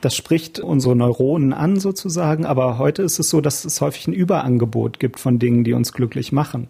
Das 0.01 0.15
spricht 0.15 0.59
unsere 0.59 0.95
Neuronen 0.95 1.51
an 1.51 1.79
sozusagen, 1.79 2.45
aber 2.45 2.77
heute 2.77 3.01
ist 3.01 3.17
es 3.17 3.31
so, 3.31 3.41
dass 3.41 3.65
es 3.65 3.81
häufig 3.81 4.05
ein 4.05 4.13
Überangebot 4.13 4.99
gibt 4.99 5.19
von 5.19 5.39
Dingen, 5.39 5.63
die 5.63 5.73
uns 5.73 5.93
glücklich 5.93 6.31
machen. 6.31 6.67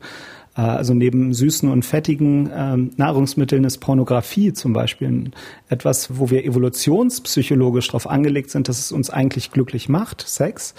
Äh, 0.55 0.61
also 0.61 0.93
neben 0.93 1.33
süßen 1.33 1.69
und 1.69 1.85
fettigen 1.85 2.49
ähm, 2.55 2.91
Nahrungsmitteln 2.97 3.63
ist 3.63 3.79
Pornografie 3.79 4.53
zum 4.53 4.73
Beispiel 4.73 5.31
etwas, 5.69 6.17
wo 6.17 6.29
wir 6.29 6.45
evolutionspsychologisch 6.45 7.87
darauf 7.87 8.09
angelegt 8.09 8.51
sind, 8.51 8.69
dass 8.69 8.79
es 8.79 8.91
uns 8.91 9.09
eigentlich 9.09 9.51
glücklich 9.51 9.89
macht, 9.89 10.27
Sex. 10.27 10.73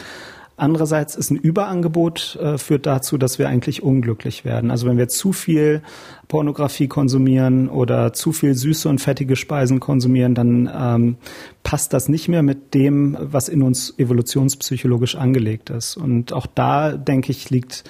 Andererseits 0.58 1.16
ist 1.16 1.30
ein 1.30 1.36
Überangebot 1.36 2.38
äh, 2.40 2.56
führt 2.56 2.86
dazu, 2.86 3.18
dass 3.18 3.38
wir 3.38 3.46
eigentlich 3.46 3.82
unglücklich 3.82 4.46
werden. 4.46 4.70
Also 4.70 4.86
wenn 4.86 4.96
wir 4.96 5.08
zu 5.08 5.34
viel 5.34 5.82
Pornografie 6.28 6.88
konsumieren 6.88 7.68
oder 7.68 8.14
zu 8.14 8.32
viel 8.32 8.54
süße 8.54 8.88
und 8.88 8.98
fettige 8.98 9.36
Speisen 9.36 9.80
konsumieren, 9.80 10.34
dann 10.34 10.70
ähm, 10.74 11.16
passt 11.62 11.92
das 11.92 12.08
nicht 12.08 12.28
mehr 12.28 12.42
mit 12.42 12.72
dem, 12.72 13.18
was 13.20 13.50
in 13.50 13.62
uns 13.62 13.98
evolutionspsychologisch 13.98 15.14
angelegt 15.16 15.68
ist. 15.68 15.98
Und 15.98 16.32
auch 16.32 16.46
da, 16.46 16.92
denke 16.92 17.32
ich, 17.32 17.50
liegt 17.50 17.84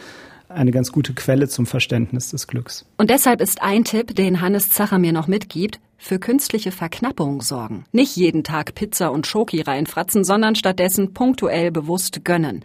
eine 0.56 0.70
ganz 0.70 0.92
gute 0.92 1.14
Quelle 1.14 1.48
zum 1.48 1.66
Verständnis 1.66 2.30
des 2.30 2.46
Glücks. 2.46 2.84
Und 2.96 3.10
deshalb 3.10 3.40
ist 3.40 3.62
ein 3.62 3.84
Tipp, 3.84 4.14
den 4.14 4.40
Hannes 4.40 4.68
Zacher 4.68 4.98
mir 4.98 5.12
noch 5.12 5.28
mitgibt, 5.28 5.78
für 5.98 6.18
künstliche 6.18 6.72
Verknappung 6.72 7.40
sorgen. 7.40 7.84
Nicht 7.92 8.16
jeden 8.16 8.44
Tag 8.44 8.74
Pizza 8.74 9.10
und 9.10 9.26
Schoki 9.26 9.62
reinfratzen, 9.62 10.24
sondern 10.24 10.54
stattdessen 10.54 11.14
punktuell 11.14 11.70
bewusst 11.70 12.24
gönnen. 12.24 12.64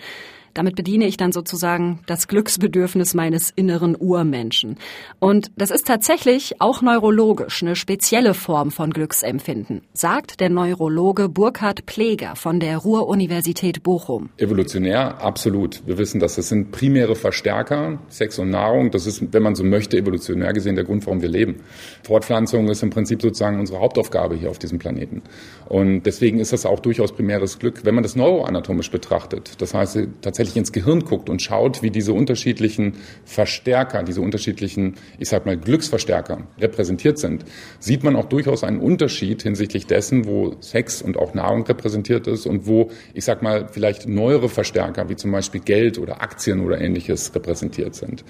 Damit 0.53 0.75
bediene 0.75 1.05
ich 1.05 1.17
dann 1.17 1.31
sozusagen 1.31 1.99
das 2.07 2.27
Glücksbedürfnis 2.27 3.13
meines 3.13 3.51
inneren 3.51 3.95
Urmenschen. 3.95 4.77
Und 5.19 5.51
das 5.55 5.71
ist 5.71 5.87
tatsächlich 5.87 6.59
auch 6.59 6.81
neurologisch 6.81 7.61
eine 7.61 7.75
spezielle 7.75 8.33
Form 8.33 8.71
von 8.71 8.91
Glücksempfinden, 8.91 9.81
sagt 9.93 10.39
der 10.39 10.49
Neurologe 10.49 11.29
Burkhard 11.29 11.85
Pleger 11.85 12.35
von 12.35 12.59
der 12.59 12.77
Ruhr-Universität 12.77 13.83
Bochum. 13.83 14.29
Evolutionär 14.37 15.21
absolut. 15.21 15.81
Wir 15.85 15.97
wissen, 15.97 16.19
dass 16.19 16.35
das 16.35 16.49
sind 16.49 16.71
primäre 16.71 17.15
Verstärker, 17.15 17.99
Sex 18.09 18.39
und 18.39 18.49
Nahrung. 18.49 18.91
Das 18.91 19.07
ist, 19.07 19.33
wenn 19.33 19.43
man 19.43 19.55
so 19.55 19.63
möchte, 19.63 19.97
evolutionär 19.97 20.53
gesehen 20.53 20.75
der 20.75 20.85
Grund, 20.85 21.05
warum 21.05 21.21
wir 21.21 21.29
leben. 21.29 21.57
Fortpflanzung 22.03 22.67
ist 22.69 22.83
im 22.83 22.89
Prinzip 22.89 23.21
sozusagen 23.21 23.59
unsere 23.59 23.79
Hauptaufgabe 23.79 24.35
hier 24.35 24.49
auf 24.49 24.59
diesem 24.59 24.79
Planeten. 24.79 25.21
Und 25.69 26.03
deswegen 26.03 26.39
ist 26.39 26.53
das 26.53 26.65
auch 26.65 26.79
durchaus 26.79 27.13
primäres 27.13 27.59
Glück, 27.59 27.85
wenn 27.85 27.95
man 27.95 28.03
das 28.03 28.15
neuroanatomisch 28.15 28.91
betrachtet. 28.91 29.61
Das 29.61 29.73
heißt, 29.73 29.99
tatsächlich 30.21 30.40
tatsächlich 30.41 30.57
ins 30.57 30.71
Gehirn 30.71 31.05
guckt 31.05 31.29
und 31.29 31.41
schaut, 31.41 31.83
wie 31.83 31.91
diese 31.91 32.13
unterschiedlichen 32.13 32.93
Verstärker, 33.25 34.01
diese 34.01 34.21
unterschiedlichen, 34.21 34.95
ich 35.19 35.29
sag 35.29 35.45
mal, 35.45 35.55
Glücksverstärker 35.55 36.47
repräsentiert 36.59 37.19
sind, 37.19 37.45
sieht 37.79 38.03
man 38.03 38.15
auch 38.15 38.25
durchaus 38.25 38.63
einen 38.63 38.79
Unterschied 38.79 39.43
hinsichtlich 39.43 39.85
dessen, 39.85 40.25
wo 40.25 40.55
Sex 40.59 41.03
und 41.03 41.17
auch 41.17 41.35
Nahrung 41.35 41.63
repräsentiert 41.63 42.25
ist 42.25 42.47
und 42.47 42.65
wo, 42.65 42.89
ich 43.13 43.23
sag 43.23 43.43
mal, 43.43 43.67
vielleicht 43.71 44.07
neuere 44.07 44.49
Verstärker, 44.49 45.09
wie 45.09 45.15
zum 45.15 45.31
Beispiel 45.31 45.61
Geld 45.61 45.99
oder 45.99 46.21
Aktien 46.23 46.61
oder 46.61 46.81
ähnliches 46.81 47.33
repräsentiert 47.35 47.93
sind. 47.93 48.23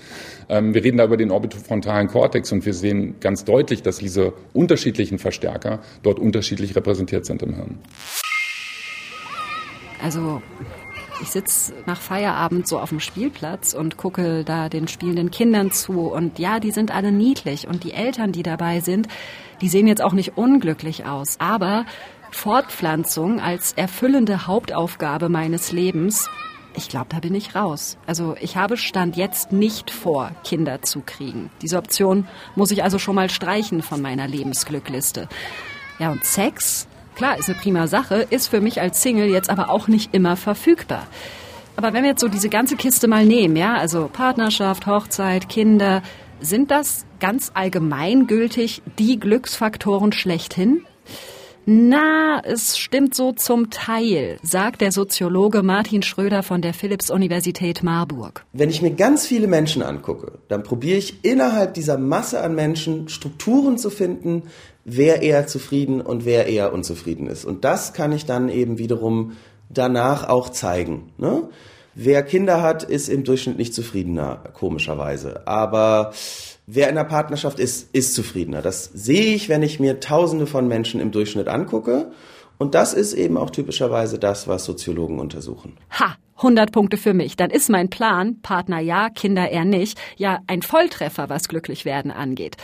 Ähm, 0.50 0.74
wir 0.74 0.84
reden 0.84 0.98
da 0.98 1.06
über 1.06 1.18
den 1.18 1.32
orbitofrontalen 1.32 2.10
Kortex 2.10 2.52
und 2.52 2.66
wir 2.66 2.74
sehen 2.74 3.16
ganz 3.22 3.46
deutlich, 3.46 3.84
dass 3.84 4.00
diese 4.00 4.34
unterschiedlichen 4.52 5.18
Verstärker 5.18 5.80
dort 6.04 6.20
unterschiedlich 6.20 6.76
repräsentiert 6.76 7.26
sind 7.26 7.42
im 7.42 7.56
Hirn. 7.56 7.80
Also 10.04 10.42
ich 11.22 11.30
sitze 11.30 11.74
nach 11.86 12.00
Feierabend 12.00 12.68
so 12.68 12.80
auf 12.80 12.90
dem 12.90 13.00
Spielplatz 13.00 13.74
und 13.74 13.98
gucke 13.98 14.44
da 14.44 14.70
den 14.70 14.88
spielenden 14.88 15.32
Kindern 15.32 15.72
zu. 15.72 16.02
Und 16.02 16.40
ja, 16.40 16.60
die 16.60 16.72
sind 16.72 16.94
alle 16.94 17.12
niedlich. 17.12 17.68
Und 17.68 17.84
die 17.84 17.94
Eltern, 17.94 18.32
die 18.32 18.44
dabei 18.44 18.80
sind, 18.80 19.08
die 19.62 19.70
sehen 19.70 19.88
jetzt 19.88 20.02
auch 20.02 20.14
nicht 20.14 20.38
unglücklich 20.38 21.06
aus. 21.06 21.36
Aber 21.40 21.86
Fortpflanzung 22.32 23.40
als 23.40 23.74
erfüllende 23.74 24.48
Hauptaufgabe 24.48 25.30
meines 25.30 25.72
Lebens, 25.72 26.30
ich 26.74 26.90
glaube, 26.90 27.08
da 27.10 27.20
bin 27.20 27.36
ich 27.36 27.56
raus. 27.56 27.98
Also 28.08 28.36
ich 28.40 28.56
habe 28.56 28.78
Stand 28.78 29.18
jetzt 29.18 29.52
nicht 29.52 29.92
vor, 29.92 30.32
Kinder 30.44 30.82
zu 30.82 31.02
kriegen. 31.02 31.52
Diese 31.62 31.78
Option 31.78 32.28
muss 32.56 32.72
ich 32.72 32.84
also 32.84 32.98
schon 32.98 33.16
mal 33.16 33.30
streichen 33.30 33.82
von 33.82 34.02
meiner 34.02 34.28
Lebensglückliste. 34.28 35.28
Ja, 36.00 36.12
und 36.12 36.24
Sex? 36.24 36.88
Klar, 37.16 37.38
ist 37.38 37.50
eine 37.50 37.58
prima 37.60 37.88
Sache, 37.88 38.26
ist 38.30 38.48
für 38.48 38.62
mich 38.62 38.82
als 38.82 39.02
Single 39.02 39.30
jetzt 39.30 39.50
aber 39.50 39.70
auch 39.70 39.88
nicht 39.88 40.14
immer 40.14 40.36
verfügbar. 40.36 41.08
Aber 41.76 41.94
wenn 41.94 42.04
wir 42.04 42.12
jetzt 42.12 42.22
so 42.22 42.28
diese 42.28 42.50
ganze 42.50 42.76
Kiste 42.76 43.08
mal 43.08 43.26
nehmen, 43.26 43.56
ja, 43.56 43.76
also 43.76 44.10
Partnerschaft, 44.12 44.88
Hochzeit, 44.88 45.50
Kinder, 45.50 46.02
sind 46.40 46.72
das 46.72 47.06
ganz 47.20 47.52
allgemeingültig 47.54 48.82
die 48.98 49.20
Glücksfaktoren 49.20 50.12
schlechthin? 50.12 50.86
Na, 51.66 52.42
es 52.44 52.80
stimmt 52.80 53.14
so 53.14 53.34
zum 53.34 53.70
Teil, 53.70 54.38
sagt 54.42 54.82
der 54.82 54.92
Soziologe 54.92 55.62
Martin 55.62 56.02
Schröder 56.02 56.42
von 56.42 56.64
der 56.64 56.74
Philipps-Universität 56.74 57.84
Marburg. 57.84 58.46
Wenn 58.52 58.72
ich 58.72 58.82
mir 58.82 58.92
ganz 58.92 59.28
viele 59.28 59.48
Menschen 59.48 59.84
angucke, 59.84 60.40
dann 60.48 60.64
probiere 60.64 60.98
ich 60.98 61.24
innerhalb 61.24 61.76
dieser 61.76 62.00
Masse 62.00 62.42
an 62.42 62.56
Menschen 62.56 63.10
Strukturen 63.10 63.78
zu 63.78 63.92
finden, 63.92 64.44
wer 64.86 65.22
eher 65.22 65.48
zufrieden 65.48 66.02
und 66.02 66.26
wer 66.26 66.48
eher 66.48 66.74
unzufrieden 66.74 67.28
ist. 67.28 67.46
Und 67.46 67.64
das 67.64 67.94
kann 67.94 68.12
ich 68.12 68.26
dann 68.26 68.50
eben 68.50 68.78
wiederum 68.78 69.38
danach 69.70 70.28
auch 70.28 70.50
zeigen. 70.50 71.12
Ne? 71.18 71.50
Wer 71.94 72.24
Kinder 72.24 72.62
hat, 72.62 72.84
ist 72.84 73.10
im 73.10 73.24
Durchschnitt 73.24 73.58
nicht 73.58 73.74
zufriedener, 73.74 74.44
komischerweise. 74.54 75.46
Aber 75.46 76.14
wer 76.66 76.90
in 76.90 76.96
der 76.96 77.04
Partnerschaft 77.04 77.60
ist, 77.60 77.94
ist 77.94 78.14
zufriedener. 78.14 78.62
Das 78.62 78.86
sehe 78.86 79.36
ich, 79.36 79.50
wenn 79.50 79.62
ich 79.62 79.80
mir 79.80 80.00
Tausende 80.00 80.48
von 80.48 80.68
Menschen 80.68 81.02
im 81.02 81.12
Durchschnitt 81.12 81.48
angucke. 81.48 82.12
Und 82.58 82.76
das 82.76 82.94
ist 82.94 83.14
eben 83.14 83.38
auch 83.38 83.50
typischerweise 83.50 84.20
das, 84.20 84.48
was 84.48 84.66
Soziologen 84.66 85.20
untersuchen. 85.20 85.78
Ha! 86.00 86.16
100 86.38 86.72
Punkte 86.72 86.98
für 86.98 87.14
mich. 87.14 87.36
Dann 87.36 87.52
ist 87.52 87.70
mein 87.70 87.90
Plan, 87.90 88.42
Partner 88.42 88.80
ja, 88.80 89.10
Kinder 89.10 89.50
eher 89.50 89.66
nicht, 89.66 90.00
ja 90.18 90.40
ein 90.48 90.64
Volltreffer, 90.64 91.30
was 91.30 91.48
glücklich 91.48 91.86
werden 91.86 92.10
angeht. 92.10 92.58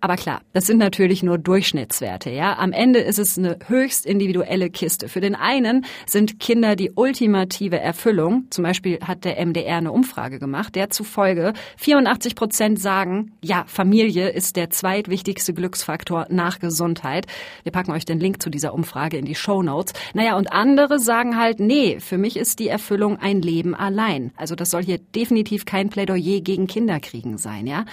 Aber 0.00 0.14
klar, 0.14 0.42
das 0.52 0.66
sind 0.66 0.78
natürlich 0.78 1.24
nur 1.24 1.38
Durchschnittswerte, 1.38 2.30
ja. 2.30 2.56
Am 2.56 2.72
Ende 2.72 3.00
ist 3.00 3.18
es 3.18 3.36
eine 3.36 3.58
höchst 3.66 4.06
individuelle 4.06 4.70
Kiste. 4.70 5.08
Für 5.08 5.20
den 5.20 5.34
einen 5.34 5.84
sind 6.06 6.38
Kinder 6.38 6.76
die 6.76 6.92
ultimative 6.94 7.80
Erfüllung. 7.80 8.46
Zum 8.50 8.62
Beispiel 8.62 9.00
hat 9.00 9.24
der 9.24 9.44
MDR 9.44 9.78
eine 9.78 9.90
Umfrage 9.90 10.38
gemacht, 10.38 10.76
der 10.76 10.90
zufolge 10.90 11.52
84 11.78 12.36
Prozent 12.36 12.80
sagen, 12.80 13.32
ja, 13.42 13.64
Familie 13.66 14.28
ist 14.28 14.54
der 14.54 14.70
zweitwichtigste 14.70 15.52
Glücksfaktor 15.52 16.26
nach 16.30 16.60
Gesundheit. 16.60 17.26
Wir 17.64 17.72
packen 17.72 17.90
euch 17.90 18.04
den 18.04 18.20
Link 18.20 18.40
zu 18.40 18.50
dieser 18.50 18.74
Umfrage 18.74 19.16
in 19.16 19.24
die 19.24 19.34
Show 19.34 19.64
Notes. 19.64 19.94
Naja, 20.14 20.36
und 20.36 20.52
andere 20.52 21.00
sagen 21.00 21.36
halt, 21.36 21.58
nee, 21.58 21.98
für 21.98 22.18
mich 22.18 22.36
ist 22.36 22.60
die 22.60 22.68
Erfüllung 22.68 23.18
ein 23.18 23.42
Leben 23.42 23.74
allein. 23.74 24.30
Also 24.36 24.54
das 24.54 24.70
soll 24.70 24.84
hier 24.84 24.98
definitiv 24.98 25.64
kein 25.64 25.88
Plädoyer 25.88 26.40
gegen 26.40 26.68
Kinderkriegen 26.68 27.36
sein, 27.36 27.66
ja. 27.66 27.84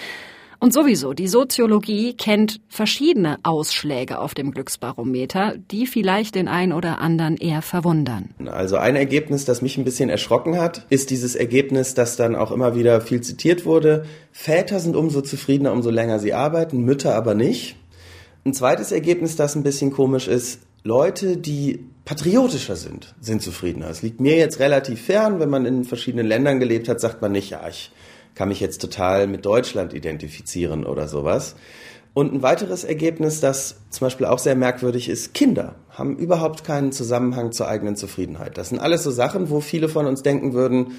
Und 0.59 0.73
sowieso, 0.73 1.13
die 1.13 1.27
Soziologie 1.27 2.13
kennt 2.13 2.61
verschiedene 2.69 3.37
Ausschläge 3.43 4.19
auf 4.19 4.33
dem 4.33 4.51
Glücksbarometer, 4.51 5.55
die 5.71 5.87
vielleicht 5.87 6.35
den 6.35 6.47
einen 6.47 6.73
oder 6.73 6.99
anderen 6.99 7.37
eher 7.37 7.61
verwundern. 7.61 8.29
Also 8.45 8.77
ein 8.77 8.95
Ergebnis, 8.95 9.45
das 9.45 9.61
mich 9.61 9.77
ein 9.77 9.83
bisschen 9.83 10.09
erschrocken 10.09 10.57
hat, 10.59 10.85
ist 10.89 11.09
dieses 11.09 11.35
Ergebnis, 11.35 11.93
das 11.93 12.15
dann 12.15 12.35
auch 12.35 12.51
immer 12.51 12.75
wieder 12.75 13.01
viel 13.01 13.21
zitiert 13.21 13.65
wurde. 13.65 14.05
Väter 14.31 14.79
sind 14.79 14.95
umso 14.95 15.21
zufriedener, 15.21 15.71
umso 15.71 15.89
länger 15.89 16.19
sie 16.19 16.33
arbeiten, 16.33 16.83
Mütter 16.83 17.15
aber 17.15 17.35
nicht. 17.35 17.75
Ein 18.45 18.53
zweites 18.53 18.91
Ergebnis, 18.91 19.35
das 19.35 19.55
ein 19.55 19.63
bisschen 19.63 19.91
komisch 19.91 20.27
ist, 20.27 20.59
Leute, 20.83 21.37
die 21.37 21.83
patriotischer 22.05 22.75
sind, 22.75 23.15
sind 23.19 23.41
zufriedener. 23.41 23.89
Es 23.89 24.03
liegt 24.03 24.21
mir 24.21 24.37
jetzt 24.37 24.59
relativ 24.59 25.01
fern, 25.01 25.39
wenn 25.39 25.49
man 25.49 25.65
in 25.65 25.83
verschiedenen 25.83 26.27
Ländern 26.27 26.59
gelebt 26.59 26.87
hat, 26.87 26.99
sagt 26.99 27.23
man 27.23 27.31
nicht, 27.31 27.49
ja, 27.49 27.67
ich 27.67 27.91
kann 28.35 28.49
mich 28.49 28.59
jetzt 28.59 28.81
total 28.81 29.27
mit 29.27 29.45
Deutschland 29.45 29.93
identifizieren 29.93 30.85
oder 30.85 31.07
sowas. 31.07 31.55
Und 32.13 32.33
ein 32.33 32.41
weiteres 32.43 32.85
Ergebnis, 32.85 33.41
das 33.41 33.81
zum 33.89 34.05
Beispiel 34.05 34.25
auch 34.25 34.39
sehr 34.39 34.55
merkwürdig 34.55 35.09
ist, 35.09 35.33
Kinder 35.33 35.75
haben 35.89 36.15
überhaupt 36.15 36.63
keinen 36.63 36.93
Zusammenhang 36.93 37.51
zur 37.51 37.67
eigenen 37.67 37.97
Zufriedenheit. 37.97 38.57
Das 38.57 38.69
sind 38.69 38.79
alles 38.79 39.03
so 39.03 39.11
Sachen, 39.11 39.49
wo 39.49 39.59
viele 39.59 39.89
von 39.89 40.05
uns 40.05 40.23
denken 40.23 40.53
würden, 40.53 40.93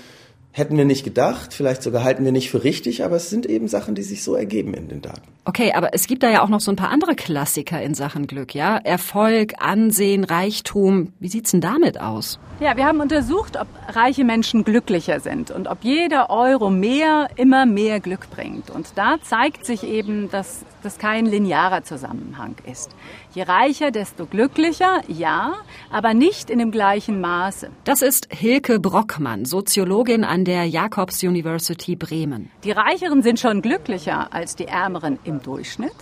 hätten 0.57 0.79
wir 0.79 0.87
nicht 0.87 1.05
gedacht, 1.05 1.53
vielleicht 1.53 1.83
sogar 1.83 2.03
halten 2.03 2.25
wir 2.25 2.33
nicht 2.33 2.51
für 2.51 2.65
richtig, 2.65 3.05
aber 3.05 3.17
es 3.17 3.29
sind 3.29 3.45
eben 3.45 3.69
Sachen, 3.69 3.95
die 3.95 4.03
sich 4.03 4.25
so 4.25 4.35
ergeben 4.35 4.73
in 4.73 4.89
den 4.89 5.03
Daten. 5.03 5.21
Okay, 5.45 5.75
aber 5.75 5.93
es 5.93 6.07
gibt 6.07 6.23
da 6.23 6.31
ja 6.31 6.43
auch 6.43 6.49
noch 6.49 6.61
so 6.61 6.73
ein 6.73 6.77
paar 6.77 6.89
andere 6.89 7.15
Klassiker 7.15 7.83
in 7.83 7.95
Sachen 7.95 8.27
Glück, 8.27 8.55
ja? 8.55 8.79
Erfolg, 8.79 9.53
Ansehen, 9.59 10.25
Reichtum. 10.25 11.13
Wie 11.21 11.29
sieht's 11.29 11.51
denn 11.51 11.61
damit 11.61 12.01
aus? 12.01 12.39
Ja, 12.59 12.75
wir 12.79 12.87
haben 12.87 13.01
untersucht, 13.01 13.59
ob 13.61 13.69
reiche 13.95 14.25
Menschen 14.25 14.65
glücklicher 14.65 15.21
sind 15.21 15.51
und 15.51 15.69
ob 15.69 15.85
jeder 15.85 16.31
Euro 16.31 16.71
mehr 16.71 17.29
immer 17.37 17.67
mehr 17.67 18.01
Glück 18.01 18.31
bringt. 18.31 18.71
Und 18.71 18.93
da 18.97 19.17
zeigt 19.23 19.67
sich 19.67 19.85
eben, 19.85 20.31
dass 20.31 20.65
das 20.83 20.97
kein 20.97 21.27
linearer 21.27 21.85
Zusammenhang 21.85 22.55
ist. 22.71 22.93
Je 23.37 23.43
reicher, 23.43 23.91
desto 23.91 24.25
glücklicher, 24.25 25.03
ja, 25.09 25.53
aber 25.91 26.15
nicht 26.15 26.49
in 26.49 26.59
dem 26.59 26.71
gleichen 26.71 27.21
Maße. 27.21 27.69
Das 27.85 28.01
ist 28.01 28.29
Hilke 28.33 28.81
Brockmann, 28.81 29.45
Soziologin 29.45 30.25
an 30.25 30.47
der 30.47 30.65
Jakobs 30.65 31.23
University 31.23 31.97
Bremen. 31.97 32.51
Die 32.65 32.71
Reicheren 32.71 33.23
sind 33.23 33.39
schon 33.39 33.61
glücklicher 33.61 34.33
als 34.33 34.57
die 34.57 34.65
Ärmeren 34.65 35.19
im 35.25 35.43
Durchschnitt, 35.43 35.93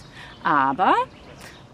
aber 0.45 0.95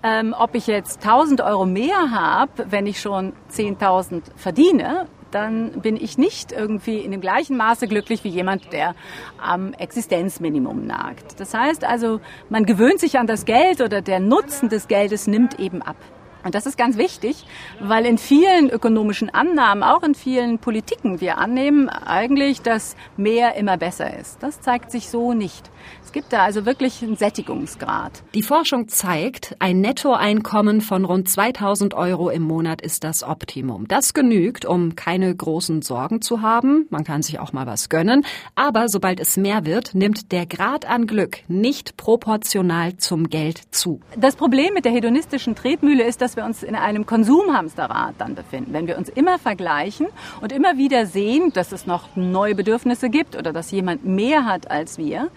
ähm, 0.02 0.34
ob 0.38 0.54
ich 0.54 0.66
jetzt 0.66 1.04
1000 1.04 1.42
Euro 1.42 1.66
mehr 1.66 2.10
habe, 2.10 2.64
wenn 2.70 2.86
ich 2.86 2.98
schon 2.98 3.34
10.000 3.52 4.22
verdiene, 4.36 5.08
dann 5.30 5.72
bin 5.80 5.96
ich 5.96 6.18
nicht 6.18 6.52
irgendwie 6.52 6.98
in 6.98 7.10
dem 7.10 7.20
gleichen 7.20 7.56
Maße 7.56 7.88
glücklich 7.88 8.24
wie 8.24 8.28
jemand, 8.28 8.72
der 8.72 8.94
am 9.38 9.72
Existenzminimum 9.74 10.86
nagt. 10.86 11.40
Das 11.40 11.54
heißt 11.54 11.84
also, 11.84 12.20
man 12.48 12.64
gewöhnt 12.64 13.00
sich 13.00 13.18
an 13.18 13.26
das 13.26 13.44
Geld 13.44 13.80
oder 13.80 14.02
der 14.02 14.20
Nutzen 14.20 14.68
des 14.68 14.88
Geldes 14.88 15.26
nimmt 15.26 15.58
eben 15.58 15.82
ab. 15.82 15.96
Und 16.44 16.55
das 16.55 16.66
ist 16.66 16.79
ganz 16.79 16.96
wichtig, 16.96 17.44
weil 17.81 18.07
in 18.07 18.18
vielen 18.18 18.70
ökonomischen 18.70 19.31
Annahmen, 19.31 19.83
auch 19.83 20.03
in 20.03 20.14
vielen 20.14 20.59
Politiken, 20.59 21.20
wir 21.20 21.38
annehmen 21.38 21.88
eigentlich, 21.88 22.62
dass 22.62 22.96
mehr 23.16 23.57
immer 23.57 23.76
besser 23.76 24.18
ist. 24.18 24.42
Das 24.42 24.61
zeigt 24.61 24.90
sich 24.90 25.09
so 25.09 25.33
nicht. 25.33 25.70
Es 26.05 26.12
gibt 26.12 26.33
da 26.33 26.42
also 26.42 26.66
wirklich 26.66 27.03
einen 27.03 27.16
Sättigungsgrad. 27.16 28.24
Die 28.35 28.42
Forschung 28.42 28.88
zeigt, 28.88 29.55
ein 29.61 29.81
Nettoeinkommen 29.81 30.81
von 30.81 31.05
rund 31.05 31.29
2000 31.29 31.94
Euro 31.94 32.31
im 32.31 32.42
Monat 32.42 32.83
ist 32.83 33.05
das 33.05 33.22
Optimum. 33.22 33.87
Das 33.87 34.12
genügt, 34.12 34.64
um 34.64 34.96
keine 34.96 35.35
großen 35.35 35.83
Sorgen 35.83 36.20
zu 36.20 36.42
haben. 36.42 36.87
Man 36.90 37.05
kann 37.05 37.22
sich 37.22 37.38
auch 37.38 37.53
mal 37.53 37.66
was 37.66 37.88
gönnen. 37.88 38.24
Aber 38.55 38.88
sobald 38.88 39.20
es 39.20 39.37
mehr 39.37 39.64
wird, 39.66 39.94
nimmt 39.94 40.33
der 40.33 40.46
Grad 40.46 40.85
an 40.85 41.07
Glück 41.07 41.38
nicht 41.48 41.96
proportional 41.96 42.96
zum 42.96 43.31
Geld 43.31 43.61
zu. 43.70 44.00
Das 44.16 44.37
Problem 44.37 44.74
mit 44.74 44.85
der 44.85 44.92
hedonistischen 44.92 45.55
Tretmühle 45.55 46.03
ist, 46.03 46.20
dass 46.20 46.29
wir 46.36 46.44
uns 46.44 46.62
in 46.62 46.74
einem 46.74 47.06
Konsumhamsterrad 47.06 48.14
dann 48.18 48.34
befinden. 48.34 48.72
Wenn 48.72 48.86
wir 48.86 48.98
uns 48.98 49.08
immer 49.08 49.38
vergleichen 49.38 50.08
und 50.40 50.52
immer 50.52 50.76
wieder 50.76 51.06
sehen, 51.06 51.52
dass 51.52 51.72
es 51.72 51.86
noch 51.86 52.16
neue 52.16 52.54
Bedürfnisse 52.54 53.10
gibt 53.10 53.36
oder 53.36 53.52
dass 53.52 53.70
jemand 53.70 54.04
mehr 54.04 54.44
hat 54.44 54.70
als 54.70 54.98
wir, 54.98 55.28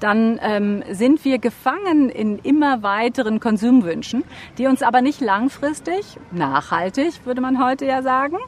dann 0.00 0.38
ähm, 0.42 0.82
sind 0.90 1.24
wir 1.24 1.38
gefangen 1.38 2.08
in 2.08 2.38
immer 2.38 2.82
weiteren 2.82 3.40
Konsumwünschen, 3.40 4.24
die 4.58 4.66
uns 4.66 4.82
aber 4.82 5.00
nicht 5.00 5.20
langfristig, 5.20 6.18
nachhaltig, 6.30 7.24
würde 7.24 7.40
man 7.40 7.64
heute 7.64 7.86
ja 7.86 8.02
sagen, 8.02 8.38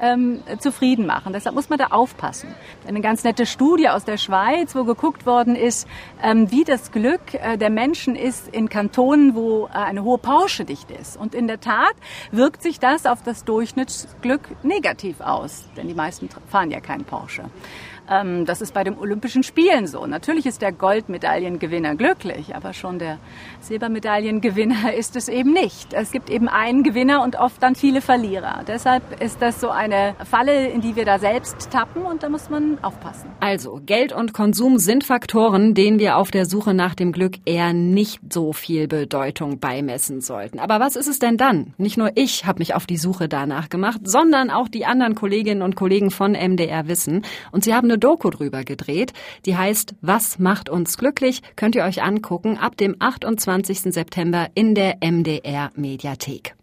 ähm, 0.00 0.42
zufrieden 0.58 1.06
machen. 1.06 1.32
Deshalb 1.32 1.54
muss 1.54 1.68
man 1.68 1.78
da 1.78 1.86
aufpassen. 1.86 2.54
Eine 2.86 3.00
ganz 3.00 3.24
nette 3.24 3.46
Studie 3.46 3.88
aus 3.88 4.04
der 4.04 4.16
Schweiz, 4.16 4.74
wo 4.74 4.84
geguckt 4.84 5.26
worden 5.26 5.54
ist, 5.54 5.86
ähm, 6.22 6.50
wie 6.50 6.64
das 6.64 6.92
Glück 6.92 7.34
äh, 7.34 7.56
der 7.56 7.70
Menschen 7.70 8.16
ist 8.16 8.48
in 8.48 8.68
Kantonen, 8.68 9.34
wo 9.34 9.66
äh, 9.66 9.70
eine 9.72 10.02
hohe 10.02 10.18
Porsche-Dichte 10.18 10.94
ist. 10.94 11.16
Und 11.16 11.34
in 11.34 11.46
der 11.46 11.60
Tat 11.60 11.94
wirkt 12.32 12.62
sich 12.62 12.78
das 12.78 13.06
auf 13.06 13.22
das 13.22 13.44
Durchschnittsglück 13.44 14.64
negativ 14.64 15.20
aus, 15.20 15.64
denn 15.76 15.88
die 15.88 15.94
meisten 15.94 16.28
fahren 16.48 16.70
ja 16.70 16.80
keinen 16.80 17.04
Porsche. 17.04 17.44
Ähm, 18.10 18.44
das 18.44 18.60
ist 18.60 18.74
bei 18.74 18.82
den 18.82 18.98
Olympischen 18.98 19.42
Spielen 19.42 19.86
so. 19.86 20.04
Natürlich 20.06 20.46
ist 20.46 20.62
der 20.62 20.72
Goldmedaillengewinner 20.72 21.94
glücklich, 21.94 22.56
aber 22.56 22.72
schon 22.72 22.98
der 22.98 23.18
Silbermedaillengewinner 23.60 24.92
ist 24.98 25.16
es 25.16 25.28
eben 25.28 25.52
nicht. 25.52 25.92
Es 25.92 26.10
gibt 26.10 26.28
eben 26.28 26.48
einen 26.48 26.82
Gewinner 26.82 27.22
und 27.22 27.36
oft 27.36 27.62
dann 27.62 27.76
viele 27.76 28.00
Verlierer. 28.00 28.64
Deshalb 28.66 29.22
ist 29.22 29.40
das 29.40 29.60
so 29.60 29.70
eine 29.92 30.14
Falle, 30.24 30.68
in 30.68 30.80
die 30.80 30.96
wir 30.96 31.04
da 31.04 31.18
selbst 31.18 31.70
tappen 31.70 32.02
und 32.02 32.22
da 32.22 32.28
muss 32.28 32.48
man 32.50 32.78
aufpassen. 32.82 33.30
Also, 33.40 33.80
Geld 33.84 34.12
und 34.12 34.32
Konsum 34.32 34.78
sind 34.78 35.04
Faktoren, 35.04 35.74
denen 35.74 35.98
wir 35.98 36.16
auf 36.16 36.30
der 36.30 36.46
Suche 36.46 36.74
nach 36.74 36.94
dem 36.94 37.12
Glück 37.12 37.36
eher 37.44 37.72
nicht 37.72 38.20
so 38.32 38.52
viel 38.52 38.88
Bedeutung 38.88 39.58
beimessen 39.58 40.20
sollten. 40.20 40.58
Aber 40.58 40.80
was 40.80 40.96
ist 40.96 41.08
es 41.08 41.18
denn 41.18 41.36
dann? 41.36 41.74
Nicht 41.78 41.96
nur 41.96 42.10
ich 42.14 42.46
habe 42.46 42.60
mich 42.60 42.74
auf 42.74 42.86
die 42.86 42.96
Suche 42.96 43.28
danach 43.28 43.68
gemacht, 43.68 44.00
sondern 44.04 44.50
auch 44.50 44.68
die 44.68 44.86
anderen 44.86 45.14
Kolleginnen 45.14 45.62
und 45.62 45.76
Kollegen 45.76 46.10
von 46.10 46.32
MDR 46.32 46.86
Wissen. 46.88 47.22
Und 47.52 47.64
sie 47.64 47.74
haben 47.74 47.88
eine 47.88 47.98
Doku 47.98 48.30
drüber 48.30 48.64
gedreht. 48.64 49.12
Die 49.46 49.56
heißt 49.56 49.94
Was 50.00 50.38
macht 50.38 50.68
uns 50.68 50.96
glücklich? 50.98 51.42
Könnt 51.56 51.74
ihr 51.74 51.84
euch 51.84 52.02
angucken 52.02 52.58
ab 52.58 52.76
dem 52.76 52.96
28. 52.98 53.92
September 53.92 54.48
in 54.54 54.74
der 54.74 54.98
MDR 55.00 55.70
Mediathek. 55.74 56.54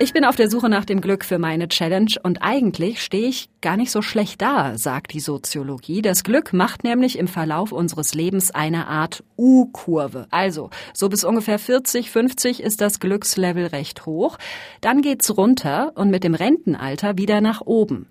Ich 0.00 0.12
bin 0.12 0.24
auf 0.24 0.36
der 0.36 0.48
Suche 0.48 0.68
nach 0.68 0.84
dem 0.84 1.00
Glück 1.00 1.24
für 1.24 1.38
meine 1.38 1.66
Challenge 1.66 2.12
und 2.22 2.40
eigentlich 2.40 3.02
stehe 3.02 3.26
ich 3.26 3.48
gar 3.60 3.76
nicht 3.76 3.90
so 3.90 4.00
schlecht 4.00 4.40
da, 4.40 4.78
sagt 4.78 5.12
die 5.12 5.18
Soziologie. 5.18 6.02
Das 6.02 6.22
Glück 6.22 6.52
macht 6.52 6.84
nämlich 6.84 7.18
im 7.18 7.26
Verlauf 7.26 7.72
unseres 7.72 8.14
Lebens 8.14 8.52
eine 8.52 8.86
Art 8.86 9.24
U-Kurve. 9.36 10.28
Also, 10.30 10.70
so 10.94 11.08
bis 11.08 11.24
ungefähr 11.24 11.58
40, 11.58 12.12
50 12.12 12.62
ist 12.62 12.80
das 12.80 13.00
Glückslevel 13.00 13.66
recht 13.66 14.06
hoch. 14.06 14.38
Dann 14.80 15.02
geht's 15.02 15.36
runter 15.36 15.90
und 15.96 16.10
mit 16.10 16.22
dem 16.22 16.34
Rentenalter 16.34 17.18
wieder 17.18 17.40
nach 17.40 17.62
oben. 17.62 18.06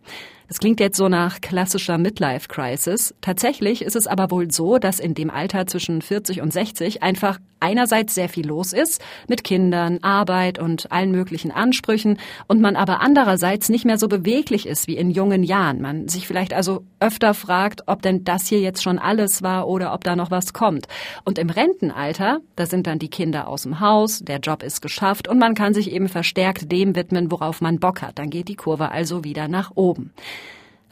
Das 0.49 0.59
klingt 0.59 0.79
jetzt 0.79 0.97
so 0.97 1.09
nach 1.09 1.41
klassischer 1.41 1.97
Midlife-Crisis. 1.97 3.15
Tatsächlich 3.21 3.81
ist 3.81 3.95
es 3.95 4.07
aber 4.07 4.31
wohl 4.31 4.51
so, 4.51 4.77
dass 4.77 4.99
in 4.99 5.13
dem 5.13 5.29
Alter 5.29 5.67
zwischen 5.67 6.01
40 6.01 6.41
und 6.41 6.51
60 6.51 7.03
einfach 7.03 7.39
einerseits 7.59 8.15
sehr 8.15 8.29
viel 8.29 8.47
los 8.47 8.73
ist, 8.73 9.01
mit 9.27 9.43
Kindern, 9.43 9.99
Arbeit 10.01 10.59
und 10.59 10.91
allen 10.91 11.11
möglichen 11.11 11.51
Ansprüchen, 11.51 12.19
und 12.47 12.61
man 12.61 12.75
aber 12.75 13.01
andererseits 13.01 13.69
nicht 13.69 13.85
mehr 13.85 13.97
so 13.97 14.07
beweglich 14.07 14.65
ist 14.67 14.87
wie 14.87 14.97
in 14.97 15.11
jungen 15.11 15.43
Jahren. 15.43 15.81
Man 15.81 16.07
sich 16.07 16.27
vielleicht 16.27 16.53
also 16.53 16.83
öfter 16.99 17.33
fragt, 17.33 17.83
ob 17.87 18.01
denn 18.01 18.23
das 18.23 18.47
hier 18.47 18.59
jetzt 18.59 18.83
schon 18.83 18.99
alles 18.99 19.41
war 19.41 19.67
oder 19.67 19.93
ob 19.93 20.03
da 20.03 20.15
noch 20.15 20.31
was 20.31 20.53
kommt. 20.53 20.87
Und 21.23 21.37
im 21.37 21.49
Rentenalter, 21.49 22.39
da 22.55 22.65
sind 22.65 22.87
dann 22.87 22.99
die 22.99 23.09
Kinder 23.09 23.47
aus 23.47 23.63
dem 23.63 23.79
Haus, 23.79 24.19
der 24.19 24.39
Job 24.39 24.63
ist 24.63 24.81
geschafft 24.81 25.27
und 25.27 25.39
man 25.39 25.55
kann 25.55 25.73
sich 25.73 25.91
eben 25.91 26.09
verstärkt 26.09 26.71
dem 26.71 26.95
widmen, 26.95 27.31
worauf 27.31 27.61
man 27.61 27.79
Bock 27.79 28.01
hat. 28.01 28.19
Dann 28.19 28.29
geht 28.29 28.47
die 28.47 28.55
Kurve 28.55 28.91
also 28.91 29.23
wieder 29.23 29.47
nach 29.47 29.71
oben. 29.75 30.13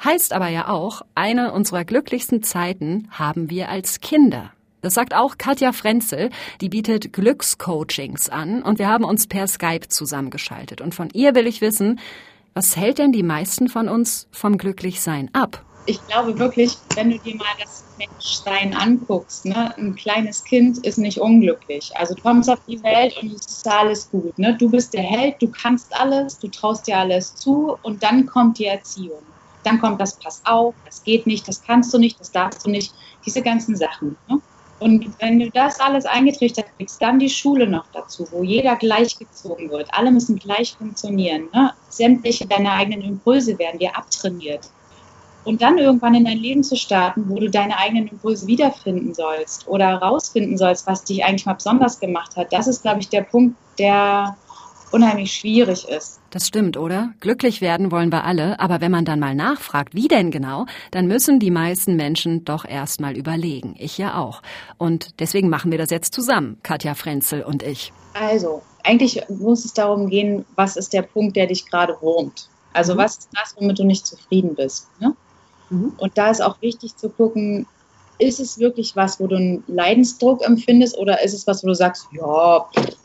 Heißt 0.03 0.33
aber 0.33 0.49
ja 0.49 0.67
auch, 0.67 1.01
eine 1.15 1.53
unserer 1.53 1.85
glücklichsten 1.85 2.43
Zeiten 2.43 3.07
haben 3.11 3.49
wir 3.49 3.69
als 3.69 4.01
Kinder. 4.01 4.51
Das 4.85 4.93
sagt 4.93 5.15
auch 5.15 5.39
Katja 5.39 5.73
Frenzel, 5.73 6.29
die 6.61 6.69
bietet 6.69 7.11
Glückscoachings 7.11 8.29
an 8.29 8.61
und 8.61 8.77
wir 8.77 8.87
haben 8.87 9.03
uns 9.03 9.25
per 9.25 9.47
Skype 9.47 9.87
zusammengeschaltet. 9.87 10.79
Und 10.79 10.93
von 10.93 11.09
ihr 11.09 11.33
will 11.33 11.47
ich 11.47 11.59
wissen, 11.59 11.99
was 12.53 12.77
hält 12.77 12.99
denn 12.99 13.11
die 13.11 13.23
meisten 13.23 13.67
von 13.67 13.89
uns 13.89 14.27
vom 14.31 14.59
Glücklichsein 14.59 15.31
ab? 15.33 15.65
Ich 15.87 16.05
glaube 16.05 16.37
wirklich, 16.37 16.77
wenn 16.93 17.09
du 17.09 17.17
dir 17.17 17.35
mal 17.35 17.47
das 17.59 17.83
Menschsein 17.97 18.75
anguckst, 18.75 19.45
ne, 19.45 19.75
ein 19.75 19.95
kleines 19.95 20.43
Kind 20.43 20.85
ist 20.85 20.99
nicht 20.99 21.19
unglücklich. 21.19 21.91
Also 21.95 22.13
du 22.13 22.21
kommst 22.21 22.47
auf 22.47 22.59
die 22.67 22.83
Welt 22.83 23.17
und 23.19 23.33
es 23.33 23.43
ist 23.43 23.67
alles 23.67 24.11
gut. 24.11 24.37
Ne? 24.37 24.55
Du 24.55 24.69
bist 24.69 24.93
der 24.93 25.01
Held, 25.01 25.41
du 25.41 25.47
kannst 25.47 25.99
alles, 25.99 26.37
du 26.37 26.47
traust 26.47 26.85
dir 26.85 26.97
alles 26.99 27.33
zu 27.33 27.75
und 27.81 28.03
dann 28.03 28.27
kommt 28.27 28.59
die 28.59 28.65
Erziehung. 28.65 29.23
Dann 29.63 29.81
kommt 29.81 29.99
das 29.99 30.19
Pass 30.19 30.43
auf, 30.45 30.75
das 30.85 31.03
geht 31.03 31.25
nicht, 31.25 31.47
das 31.47 31.63
kannst 31.63 31.91
du 31.91 31.97
nicht, 31.97 32.19
das 32.19 32.31
darfst 32.31 32.67
du 32.67 32.69
nicht, 32.69 32.93
diese 33.25 33.41
ganzen 33.41 33.75
Sachen. 33.75 34.15
Ne? 34.29 34.39
Und 34.79 35.09
wenn 35.21 35.39
du 35.39 35.49
das 35.51 35.79
alles 35.79 36.05
eingetrichtert 36.05 36.65
kriegst, 36.77 37.01
dann 37.01 37.17
die 37.17 37.29
Schule 37.29 37.65
noch 37.65 37.85
dazu, 37.93 38.27
wo 38.31 38.43
jeder 38.43 38.75
gleichgezogen 38.75 39.69
wird. 39.69 39.87
Alle 39.93 40.11
müssen 40.11 40.37
gleich 40.37 40.75
funktionieren. 40.77 41.47
Ne? 41.53 41.71
Sämtliche 41.89 42.45
deiner 42.45 42.73
eigenen 42.73 43.01
Impulse 43.01 43.57
werden 43.57 43.79
dir 43.79 43.97
abtrainiert. 43.97 44.69
Und 45.45 45.61
dann 45.61 45.77
irgendwann 45.77 46.15
in 46.15 46.25
dein 46.25 46.39
Leben 46.39 46.63
zu 46.63 46.75
starten, 46.75 47.29
wo 47.29 47.35
du 47.35 47.49
deine 47.49 47.77
eigenen 47.77 48.07
Impulse 48.07 48.47
wiederfinden 48.47 49.13
sollst 49.13 49.67
oder 49.67 49.93
rausfinden 49.93 50.57
sollst, 50.57 50.87
was 50.87 51.03
dich 51.03 51.23
eigentlich 51.23 51.45
mal 51.45 51.53
besonders 51.53 51.99
gemacht 51.99 52.35
hat, 52.35 52.51
das 52.51 52.67
ist, 52.67 52.81
glaube 52.81 52.99
ich, 52.99 53.09
der 53.09 53.21
Punkt, 53.21 53.55
der 53.77 54.35
unheimlich 54.91 55.33
schwierig 55.33 55.87
ist. 55.87 56.19
Das 56.29 56.47
stimmt, 56.47 56.77
oder? 56.77 57.13
Glücklich 57.19 57.61
werden 57.61 57.91
wollen 57.91 58.11
wir 58.11 58.23
alle, 58.23 58.59
aber 58.59 58.81
wenn 58.81 58.91
man 58.91 59.05
dann 59.05 59.19
mal 59.19 59.35
nachfragt, 59.35 59.93
wie 59.93 60.07
denn 60.07 60.31
genau, 60.31 60.65
dann 60.91 61.07
müssen 61.07 61.39
die 61.39 61.51
meisten 61.51 61.95
Menschen 61.95 62.45
doch 62.45 62.65
erst 62.65 62.99
mal 62.99 63.17
überlegen. 63.17 63.75
Ich 63.77 63.97
ja 63.97 64.17
auch. 64.17 64.41
Und 64.77 65.19
deswegen 65.19 65.49
machen 65.49 65.71
wir 65.71 65.77
das 65.77 65.89
jetzt 65.89 66.13
zusammen, 66.13 66.57
Katja 66.63 66.93
Frenzel 66.93 67.43
und 67.43 67.63
ich. 67.63 67.91
Also, 68.13 68.61
eigentlich 68.83 69.21
muss 69.29 69.65
es 69.65 69.73
darum 69.73 70.09
gehen, 70.09 70.45
was 70.55 70.77
ist 70.77 70.93
der 70.93 71.01
Punkt, 71.01 71.35
der 71.35 71.47
dich 71.47 71.69
gerade 71.69 71.97
wurmt? 72.01 72.49
Also, 72.73 72.93
mhm. 72.93 72.97
was 72.99 73.17
ist 73.17 73.29
das, 73.33 73.55
womit 73.57 73.79
du 73.79 73.83
nicht 73.83 74.05
zufrieden 74.05 74.55
bist? 74.55 74.87
Ne? 74.99 75.15
Mhm. 75.69 75.93
Und 75.97 76.17
da 76.17 76.29
ist 76.29 76.41
auch 76.41 76.61
wichtig 76.61 76.95
zu 76.95 77.09
gucken, 77.09 77.67
ist 78.17 78.39
es 78.39 78.59
wirklich 78.59 78.95
was, 78.95 79.19
wo 79.19 79.27
du 79.27 79.35
einen 79.35 79.63
Leidensdruck 79.67 80.45
empfindest 80.45 80.97
oder 80.97 81.23
ist 81.23 81.33
es 81.33 81.47
was, 81.47 81.63
wo 81.63 81.67
du 81.67 81.75
sagst, 81.75 82.07
ja, 82.13 82.65
pff, 82.73 82.95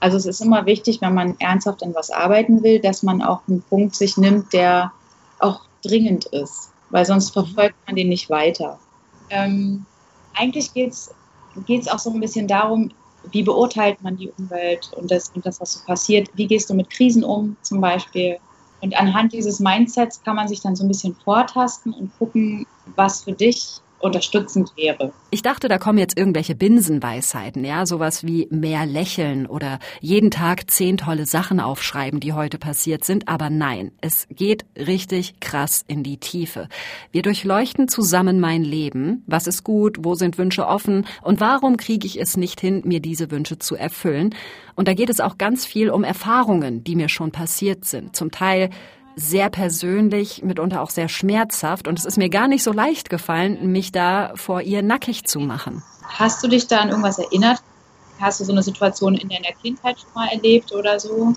also 0.00 0.16
es 0.16 0.26
ist 0.26 0.40
immer 0.40 0.66
wichtig, 0.66 1.00
wenn 1.00 1.14
man 1.14 1.36
ernsthaft 1.38 1.82
an 1.82 1.94
was 1.94 2.10
arbeiten 2.10 2.62
will, 2.62 2.78
dass 2.80 3.02
man 3.02 3.22
auch 3.22 3.42
einen 3.48 3.62
Punkt 3.62 3.94
sich 3.94 4.16
nimmt, 4.16 4.52
der 4.52 4.92
auch 5.38 5.62
dringend 5.82 6.26
ist, 6.26 6.70
weil 6.90 7.04
sonst 7.04 7.30
verfolgt 7.30 7.76
man 7.86 7.96
den 7.96 8.08
nicht 8.08 8.30
weiter. 8.30 8.78
Ähm, 9.30 9.86
eigentlich 10.34 10.72
geht 10.72 10.92
es 10.92 11.88
auch 11.88 11.98
so 11.98 12.10
ein 12.10 12.20
bisschen 12.20 12.46
darum, 12.46 12.90
wie 13.32 13.42
beurteilt 13.42 14.02
man 14.02 14.16
die 14.16 14.30
Umwelt 14.38 14.90
und 14.96 15.10
das, 15.10 15.30
und 15.30 15.44
das, 15.44 15.60
was 15.60 15.74
so 15.74 15.80
passiert. 15.84 16.30
Wie 16.34 16.46
gehst 16.46 16.70
du 16.70 16.74
mit 16.74 16.90
Krisen 16.90 17.24
um 17.24 17.56
zum 17.62 17.80
Beispiel? 17.80 18.38
Und 18.80 18.98
anhand 18.98 19.32
dieses 19.32 19.58
Mindsets 19.58 20.22
kann 20.22 20.36
man 20.36 20.46
sich 20.46 20.60
dann 20.60 20.76
so 20.76 20.84
ein 20.84 20.88
bisschen 20.88 21.16
vortasten 21.24 21.92
und 21.92 22.16
gucken, 22.18 22.66
was 22.94 23.24
für 23.24 23.32
dich 23.32 23.80
unterstützend 24.00 24.72
wäre. 24.76 25.12
Ich 25.30 25.42
dachte, 25.42 25.68
da 25.68 25.78
kommen 25.78 25.98
jetzt 25.98 26.16
irgendwelche 26.16 26.54
Binsenweisheiten, 26.54 27.64
ja, 27.64 27.86
sowas 27.86 28.24
wie 28.24 28.48
mehr 28.50 28.86
lächeln 28.86 29.46
oder 29.46 29.78
jeden 30.00 30.30
Tag 30.30 30.70
zehn 30.70 30.96
tolle 30.96 31.26
Sachen 31.26 31.60
aufschreiben, 31.60 32.20
die 32.20 32.32
heute 32.32 32.58
passiert 32.58 33.04
sind. 33.04 33.28
Aber 33.28 33.50
nein, 33.50 33.92
es 34.00 34.26
geht 34.30 34.64
richtig 34.76 35.40
krass 35.40 35.84
in 35.86 36.02
die 36.02 36.18
Tiefe. 36.18 36.68
Wir 37.12 37.22
durchleuchten 37.22 37.88
zusammen 37.88 38.40
mein 38.40 38.62
Leben. 38.62 39.22
Was 39.26 39.46
ist 39.46 39.64
gut? 39.64 39.98
Wo 40.00 40.14
sind 40.14 40.38
Wünsche 40.38 40.66
offen? 40.66 41.06
Und 41.22 41.40
warum 41.40 41.76
kriege 41.76 42.06
ich 42.06 42.20
es 42.20 42.36
nicht 42.36 42.60
hin, 42.60 42.82
mir 42.84 43.00
diese 43.00 43.30
Wünsche 43.30 43.58
zu 43.58 43.74
erfüllen? 43.76 44.34
Und 44.74 44.86
da 44.86 44.94
geht 44.94 45.10
es 45.10 45.20
auch 45.20 45.38
ganz 45.38 45.66
viel 45.66 45.90
um 45.90 46.04
Erfahrungen, 46.04 46.84
die 46.84 46.94
mir 46.94 47.08
schon 47.08 47.32
passiert 47.32 47.84
sind. 47.84 48.14
Zum 48.14 48.30
Teil 48.30 48.70
sehr 49.18 49.50
persönlich, 49.50 50.42
mitunter 50.44 50.80
auch 50.80 50.90
sehr 50.90 51.08
schmerzhaft. 51.08 51.88
Und 51.88 51.98
es 51.98 52.04
ist 52.04 52.18
mir 52.18 52.30
gar 52.30 52.48
nicht 52.48 52.62
so 52.62 52.72
leicht 52.72 53.10
gefallen, 53.10 53.72
mich 53.72 53.90
da 53.90 54.32
vor 54.36 54.62
ihr 54.62 54.82
nackig 54.82 55.24
zu 55.24 55.40
machen. 55.40 55.82
Hast 56.02 56.42
du 56.42 56.48
dich 56.48 56.68
da 56.68 56.78
an 56.78 56.90
irgendwas 56.90 57.18
erinnert? 57.18 57.62
Hast 58.20 58.40
du 58.40 58.44
so 58.44 58.52
eine 58.52 58.62
Situation 58.62 59.14
in 59.14 59.28
deiner 59.28 59.52
Kindheit 59.60 59.98
schon 60.00 60.10
mal 60.14 60.28
erlebt 60.28 60.72
oder 60.72 60.98
so? 61.00 61.34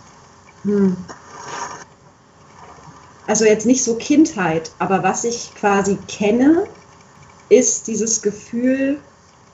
Hm. 0.63 0.95
Also 3.27 3.45
jetzt 3.45 3.65
nicht 3.65 3.83
so 3.83 3.95
Kindheit, 3.95 4.71
aber 4.79 5.03
was 5.03 5.23
ich 5.23 5.53
quasi 5.55 5.97
kenne, 6.07 6.67
ist 7.49 7.87
dieses 7.87 8.21
Gefühl 8.21 8.99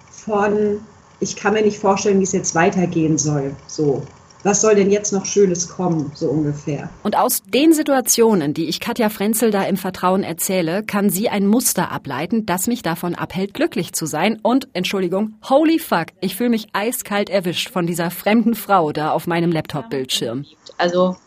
von, 0.09 0.81
ich 1.19 1.35
kann 1.35 1.53
mir 1.53 1.61
nicht 1.61 1.79
vorstellen, 1.79 2.19
wie 2.19 2.23
es 2.23 2.31
jetzt 2.31 2.55
weitergehen 2.55 3.17
soll. 3.17 3.55
So 3.67 4.03
was 4.43 4.61
soll 4.61 4.75
denn 4.75 4.91
jetzt 4.91 5.11
noch 5.11 5.25
Schönes 5.25 5.69
kommen, 5.69 6.11
so 6.15 6.29
ungefähr. 6.29 6.89
Und 7.03 7.17
aus 7.17 7.41
den 7.45 7.73
Situationen, 7.73 8.53
die 8.53 8.67
ich 8.67 8.79
Katja 8.79 9.09
Frenzel 9.09 9.51
da 9.51 9.63
im 9.63 9.77
Vertrauen 9.77 10.23
erzähle, 10.23 10.83
kann 10.83 11.09
sie 11.09 11.29
ein 11.29 11.47
Muster 11.47 11.91
ableiten, 11.91 12.45
das 12.45 12.67
mich 12.67 12.81
davon 12.81 13.15
abhält, 13.15 13.53
glücklich 13.53 13.93
zu 13.93 14.05
sein. 14.05 14.39
Und, 14.41 14.67
Entschuldigung, 14.73 15.35
holy 15.49 15.79
fuck, 15.79 16.07
ich 16.21 16.35
fühle 16.35 16.51
mich 16.51 16.67
eiskalt 16.73 17.29
erwischt 17.29 17.69
von 17.69 17.87
dieser 17.87 18.11
fremden 18.11 18.55
Frau 18.55 18.91
da 18.91 19.11
auf 19.11 19.27
meinem 19.27 19.51
Laptop-Bildschirm. 19.51 20.45
Also, 20.77 21.17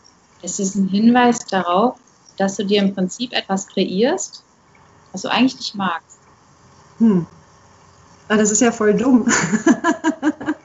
es 0.41 0.59
ist 0.59 0.75
ein 0.75 0.87
Hinweis 0.87 1.45
darauf, 1.45 1.95
dass 2.37 2.55
du 2.55 2.65
dir 2.65 2.81
im 2.81 2.95
Prinzip 2.95 3.33
etwas 3.33 3.67
kreierst, 3.67 4.43
was 5.11 5.21
du 5.21 5.27
eigentlich 5.29 5.57
nicht 5.57 5.75
magst. 5.75 6.17
Hm. 6.97 7.27
Ah, 8.27 8.37
das 8.37 8.51
ist 8.51 8.61
ja 8.61 8.71
voll 8.71 8.93
dumm. 8.93 9.27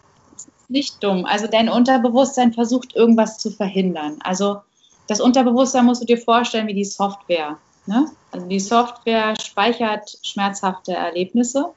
nicht 0.69 1.03
dumm. 1.03 1.25
Also 1.25 1.47
dein 1.47 1.69
Unterbewusstsein 1.69 2.53
versucht 2.53 2.95
irgendwas 2.95 3.39
zu 3.39 3.51
verhindern. 3.51 4.19
Also 4.23 4.59
das 5.07 5.21
Unterbewusstsein 5.21 5.85
musst 5.85 6.03
du 6.03 6.07
dir 6.07 6.19
vorstellen 6.19 6.67
wie 6.67 6.75
die 6.75 6.85
Software. 6.85 7.59
Ne? 7.87 8.11
Also 8.33 8.47
die 8.47 8.61
Software 8.61 9.35
speichert 9.41 10.19
schmerzhafte 10.23 10.93
Erlebnisse 10.95 11.73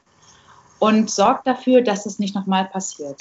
und 0.78 1.10
sorgt 1.10 1.46
dafür, 1.46 1.82
dass 1.82 2.06
es 2.06 2.18
nicht 2.18 2.34
nochmal 2.34 2.64
passiert. 2.64 3.20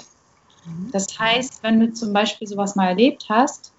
Mhm. 0.66 0.90
Das 0.92 1.08
heißt, 1.20 1.62
wenn 1.62 1.80
du 1.80 1.94
zum 1.94 2.14
Beispiel 2.14 2.48
sowas 2.48 2.76
mal 2.76 2.88
erlebt 2.88 3.26
hast, 3.30 3.72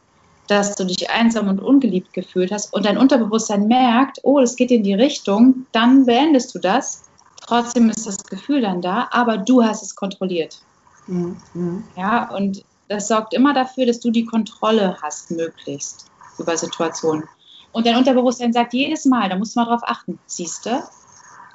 dass 0.46 0.74
du 0.74 0.84
dich 0.84 1.10
einsam 1.10 1.48
und 1.48 1.60
ungeliebt 1.60 2.12
gefühlt 2.12 2.50
hast 2.52 2.72
und 2.72 2.84
dein 2.84 2.98
Unterbewusstsein 2.98 3.68
merkt, 3.68 4.20
oh, 4.22 4.40
es 4.40 4.56
geht 4.56 4.70
in 4.70 4.82
die 4.82 4.94
Richtung, 4.94 5.66
dann 5.72 6.06
beendest 6.06 6.54
du 6.54 6.58
das. 6.58 7.04
Trotzdem 7.40 7.88
ist 7.88 8.06
das 8.06 8.22
Gefühl 8.24 8.60
dann 8.60 8.82
da, 8.82 9.08
aber 9.12 9.38
du 9.38 9.62
hast 9.62 9.82
es 9.82 9.94
kontrolliert. 9.94 10.60
Mhm. 11.06 11.84
Ja, 11.96 12.30
und 12.30 12.64
das 12.88 13.08
sorgt 13.08 13.34
immer 13.34 13.54
dafür, 13.54 13.86
dass 13.86 14.00
du 14.00 14.10
die 14.10 14.24
Kontrolle 14.24 14.98
hast, 15.02 15.30
möglichst 15.30 16.06
über 16.38 16.56
Situationen. 16.56 17.24
Und 17.72 17.86
dein 17.86 17.96
Unterbewusstsein 17.96 18.52
sagt 18.52 18.72
jedes 18.72 19.04
Mal, 19.04 19.28
da 19.28 19.36
musst 19.36 19.54
du 19.54 19.60
mal 19.60 19.66
drauf 19.66 19.82
achten. 19.84 20.18
Siehst 20.26 20.66
du? 20.66 20.82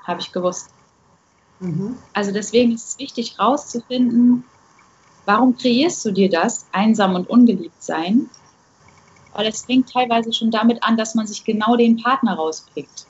Habe 0.05 0.21
ich 0.21 0.31
gewusst. 0.31 0.69
Mhm. 1.59 1.97
Also 2.13 2.31
deswegen 2.31 2.73
ist 2.73 2.89
es 2.89 2.99
wichtig, 2.99 3.39
rauszufinden, 3.39 4.45
warum 5.25 5.57
kreierst 5.57 6.05
du 6.05 6.11
dir 6.11 6.29
das, 6.29 6.67
einsam 6.71 7.15
und 7.15 7.29
ungeliebt 7.29 7.83
sein? 7.83 8.29
Weil 9.33 9.47
es 9.47 9.65
fängt 9.65 9.91
teilweise 9.91 10.31
schon 10.31 10.51
damit 10.51 10.83
an, 10.83 10.95
dass 10.95 11.15
man 11.15 11.27
sich 11.27 11.43
genau 11.43 11.75
den 11.75 11.97
Partner 11.97 12.35
rauspickt. 12.35 13.07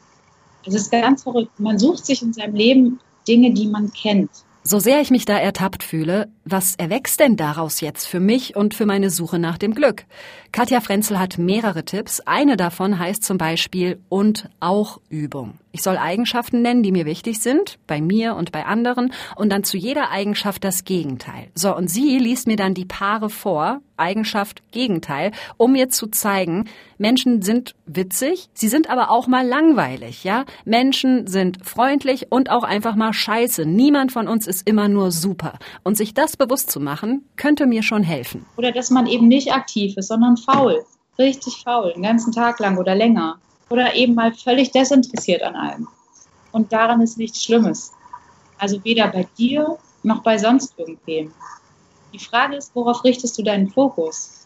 Es 0.65 0.73
ist 0.73 0.91
ganz 0.91 1.21
verrückt. 1.21 1.59
Man 1.59 1.77
sucht 1.77 2.05
sich 2.05 2.23
in 2.23 2.33
seinem 2.33 2.55
Leben 2.55 2.99
Dinge, 3.27 3.53
die 3.53 3.67
man 3.67 3.93
kennt. 3.93 4.31
So 4.67 4.79
sehr 4.79 4.99
ich 4.99 5.11
mich 5.11 5.25
da 5.25 5.37
ertappt 5.37 5.83
fühle, 5.83 6.27
was 6.43 6.73
erwächst 6.75 7.19
denn 7.19 7.35
daraus 7.35 7.81
jetzt 7.81 8.07
für 8.07 8.19
mich 8.19 8.55
und 8.55 8.73
für 8.73 8.87
meine 8.87 9.11
Suche 9.11 9.37
nach 9.37 9.59
dem 9.59 9.75
Glück? 9.75 10.05
Katja 10.51 10.81
Frenzel 10.81 11.19
hat 11.19 11.37
mehrere 11.37 11.85
Tipps. 11.85 12.19
Eine 12.21 12.57
davon 12.57 12.97
heißt 12.97 13.23
zum 13.23 13.37
Beispiel 13.37 13.99
und 14.09 14.49
auch 14.59 14.99
Übung. 15.07 15.59
Ich 15.75 15.83
soll 15.83 15.97
Eigenschaften 15.97 16.61
nennen, 16.61 16.83
die 16.83 16.93
mir 16.93 17.05
wichtig 17.05 17.41
sind, 17.41 17.79
bei 17.85 17.99
mir 17.99 18.37
und 18.37 18.53
bei 18.53 18.65
anderen, 18.65 19.11
und 19.35 19.51
dann 19.51 19.65
zu 19.65 19.75
jeder 19.75 20.09
Eigenschaft 20.09 20.63
das 20.63 20.85
Gegenteil. 20.85 21.49
So, 21.53 21.75
und 21.75 21.89
sie 21.89 22.17
liest 22.17 22.47
mir 22.47 22.55
dann 22.55 22.73
die 22.73 22.85
Paare 22.85 23.29
vor, 23.29 23.81
Eigenschaft, 23.97 24.63
Gegenteil, 24.71 25.33
um 25.57 25.73
mir 25.73 25.89
zu 25.89 26.07
zeigen, 26.07 26.69
Menschen 26.97 27.41
sind 27.41 27.75
witzig, 27.85 28.47
sie 28.53 28.69
sind 28.69 28.89
aber 28.89 29.11
auch 29.11 29.27
mal 29.27 29.45
langweilig, 29.45 30.23
ja? 30.23 30.45
Menschen 30.63 31.27
sind 31.27 31.65
freundlich 31.65 32.31
und 32.31 32.49
auch 32.49 32.63
einfach 32.63 32.95
mal 32.95 33.11
scheiße. 33.11 33.65
Niemand 33.65 34.13
von 34.13 34.29
uns 34.29 34.47
ist 34.47 34.65
immer 34.65 34.87
nur 34.87 35.11
super. 35.11 35.59
Und 35.83 35.97
sich 35.97 36.13
das 36.13 36.37
bewusst 36.37 36.71
zu 36.71 36.79
machen, 36.79 37.27
könnte 37.35 37.65
mir 37.65 37.83
schon 37.83 38.03
helfen. 38.03 38.45
Oder 38.55 38.71
dass 38.71 38.91
man 38.91 39.07
eben 39.07 39.27
nicht 39.27 39.51
aktiv 39.51 39.97
ist, 39.97 40.07
sondern 40.07 40.37
faul. 40.37 40.85
Richtig 41.19 41.63
faul, 41.65 41.91
den 41.93 42.03
ganzen 42.03 42.31
Tag 42.31 42.59
lang 42.59 42.77
oder 42.77 42.95
länger 42.95 43.39
oder 43.69 43.95
eben 43.95 44.15
mal 44.15 44.33
völlig 44.33 44.71
desinteressiert 44.71 45.43
an 45.43 45.55
allem. 45.55 45.87
Und 46.51 46.71
daran 46.71 47.01
ist 47.01 47.17
nichts 47.17 47.43
Schlimmes. 47.43 47.91
Also 48.57 48.83
weder 48.83 49.07
bei 49.07 49.27
dir 49.37 49.77
noch 50.03 50.23
bei 50.23 50.37
sonst 50.37 50.73
irgendwem. 50.77 51.33
Die 52.13 52.19
Frage 52.19 52.55
ist, 52.55 52.71
worauf 52.73 53.03
richtest 53.03 53.37
du 53.37 53.43
deinen 53.43 53.69
Fokus? 53.69 54.45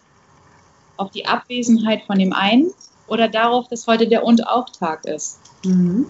Auf 0.97 1.11
die 1.11 1.25
Abwesenheit 1.25 2.03
von 2.05 2.17
dem 2.17 2.33
einen 2.33 2.71
oder 3.07 3.27
darauf, 3.27 3.67
dass 3.67 3.87
heute 3.87 4.07
der 4.07 4.23
Und 4.23 4.47
auch 4.47 4.69
Tag 4.69 5.05
ist? 5.05 5.39
Mhm 5.63 6.07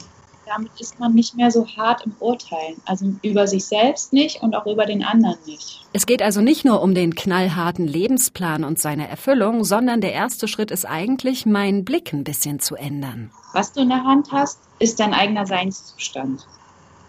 damit 0.50 0.72
ist 0.80 1.00
man 1.00 1.14
nicht 1.14 1.36
mehr 1.36 1.52
so 1.52 1.68
hart 1.78 2.06
im 2.06 2.14
Urteilen. 2.20 2.82
Also 2.86 3.14
über 3.22 3.48
sich 3.48 3.66
selbst 3.66 4.14
nicht 4.14 4.42
und 4.42 4.56
auch 4.56 4.66
über 4.66 4.86
den 4.86 5.04
anderen 5.04 5.38
nicht. 5.46 5.82
Es 5.94 6.06
geht 6.06 6.24
also 6.24 6.42
nicht 6.42 6.66
nur 6.66 6.82
um 6.82 6.96
den 6.96 7.14
knallharten 7.14 7.88
Lebensplan 7.88 8.64
und 8.64 8.80
seine 8.80 9.08
Erfüllung, 9.08 9.64
sondern 9.64 10.02
der 10.02 10.14
erste 10.14 10.48
Schritt 10.48 10.72
ist 10.72 10.86
eigentlich, 10.86 11.46
meinen 11.46 11.86
Blick 11.86 12.12
ein 12.14 12.24
bisschen 12.24 12.60
zu 12.60 12.76
ändern. 12.76 13.32
Was 13.54 13.74
du 13.74 13.82
in 13.82 13.90
der 13.90 14.04
Hand 14.04 14.32
hast, 14.32 14.60
ist 14.80 15.00
dein 15.00 15.14
eigener 15.14 15.46
Seinszustand. 15.46 16.48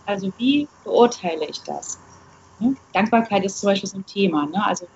Also 0.04 0.32
wie 0.36 0.68
beurteile 0.84 1.46
ich 1.48 1.62
das? 1.62 1.98
Ne? 2.58 2.76
Dankbarkeit 2.92 3.44
ist 3.44 3.58
zum 3.58 3.68
Beispiel 3.68 3.88
so 3.88 3.98
ein 3.98 4.06
Thema. 4.06 4.46
Ne? 4.46 4.64
Also 4.64 4.86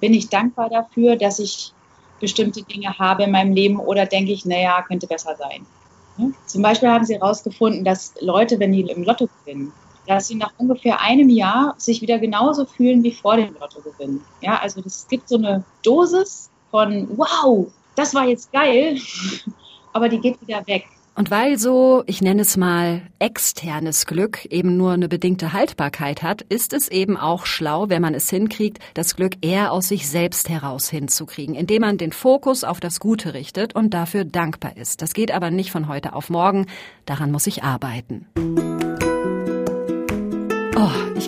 bin 0.00 0.14
ich 0.14 0.28
dankbar 0.28 0.70
dafür, 0.70 1.16
dass 1.16 1.38
ich 1.38 1.72
bestimmte 2.18 2.62
Dinge 2.62 2.98
habe 2.98 3.24
in 3.24 3.30
meinem 3.30 3.52
Leben 3.52 3.78
oder 3.78 4.06
denke 4.06 4.32
ich, 4.32 4.46
naja, 4.46 4.82
könnte 4.86 5.06
besser 5.06 5.36
sein. 5.36 5.66
Zum 6.46 6.62
Beispiel 6.62 6.88
haben 6.88 7.04
sie 7.04 7.14
herausgefunden, 7.14 7.84
dass 7.84 8.14
Leute, 8.20 8.58
wenn 8.58 8.72
die 8.72 8.82
im 8.82 9.02
Lotto 9.04 9.28
gewinnen, 9.44 9.72
dass 10.06 10.28
sie 10.28 10.34
nach 10.34 10.52
ungefähr 10.58 11.00
einem 11.00 11.28
Jahr 11.28 11.74
sich 11.78 12.02
wieder 12.02 12.18
genauso 12.18 12.64
fühlen 12.64 13.02
wie 13.02 13.12
vor 13.12 13.36
dem 13.36 13.54
Lottogewinn. 13.60 14.20
Ja, 14.40 14.58
also 14.58 14.82
es 14.84 15.06
gibt 15.08 15.28
so 15.28 15.36
eine 15.36 15.64
Dosis 15.82 16.50
von 16.70 17.08
wow, 17.16 17.66
das 17.96 18.14
war 18.14 18.26
jetzt 18.26 18.52
geil, 18.52 18.98
aber 19.92 20.08
die 20.08 20.20
geht 20.20 20.40
wieder 20.40 20.66
weg. 20.66 20.86
Und 21.20 21.30
weil 21.30 21.58
so, 21.58 22.02
ich 22.06 22.22
nenne 22.22 22.40
es 22.40 22.56
mal, 22.56 23.02
externes 23.18 24.06
Glück 24.06 24.46
eben 24.46 24.78
nur 24.78 24.92
eine 24.92 25.06
bedingte 25.06 25.52
Haltbarkeit 25.52 26.22
hat, 26.22 26.40
ist 26.40 26.72
es 26.72 26.88
eben 26.88 27.18
auch 27.18 27.44
schlau, 27.44 27.90
wenn 27.90 28.00
man 28.00 28.14
es 28.14 28.30
hinkriegt, 28.30 28.78
das 28.94 29.16
Glück 29.16 29.34
eher 29.42 29.70
aus 29.70 29.88
sich 29.88 30.08
selbst 30.08 30.48
heraus 30.48 30.88
hinzukriegen, 30.88 31.54
indem 31.54 31.82
man 31.82 31.98
den 31.98 32.12
Fokus 32.12 32.64
auf 32.64 32.80
das 32.80 33.00
Gute 33.00 33.34
richtet 33.34 33.74
und 33.74 33.92
dafür 33.92 34.24
dankbar 34.24 34.78
ist. 34.78 35.02
Das 35.02 35.12
geht 35.12 35.30
aber 35.30 35.50
nicht 35.50 35.70
von 35.70 35.88
heute 35.88 36.14
auf 36.14 36.30
morgen, 36.30 36.64
daran 37.04 37.30
muss 37.30 37.46
ich 37.46 37.62
arbeiten. 37.64 38.24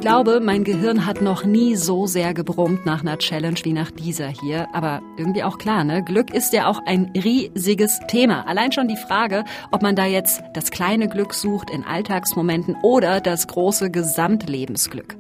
Ich 0.03 0.09
glaube, 0.09 0.41
mein 0.41 0.65
Gehirn 0.65 1.07
hat 1.07 1.23
noch 1.23 1.45
nie 1.45 1.77
so 1.77 2.09
sehr 2.09 2.35
gebrummt 2.35 2.85
nach 2.85 3.03
einer 3.03 3.19
Challenge 3.19 3.61
wie 3.63 3.73
nach 3.73 3.93
dieser 3.93 4.27
hier. 4.27 4.67
Aber 4.75 5.01
irgendwie 5.17 5.45
auch 5.45 5.59
klar, 5.59 5.85
ne? 5.85 6.03
Glück 6.03 6.35
ist 6.35 6.53
ja 6.53 6.67
auch 6.67 6.81
ein 6.87 7.13
riesiges 7.15 8.01
Thema. 8.09 8.45
Allein 8.49 8.73
schon 8.73 8.89
die 8.89 8.97
Frage, 8.97 9.45
ob 9.71 9.81
man 9.81 9.95
da 9.95 10.05
jetzt 10.05 10.43
das 10.55 10.73
kleine 10.73 11.09
Glück 11.09 11.33
sucht 11.33 11.71
in 11.71 11.85
Alltagsmomenten 11.85 12.75
oder 12.83 13.21
das 13.21 13.47
große 13.47 13.93
Gesamtlebensglück. 13.93 15.15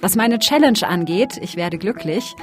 Was 0.00 0.16
meine 0.16 0.40
Challenge 0.40 0.80
angeht, 0.84 1.38
ich 1.40 1.54
werde 1.54 1.78
glücklich, 1.78 2.34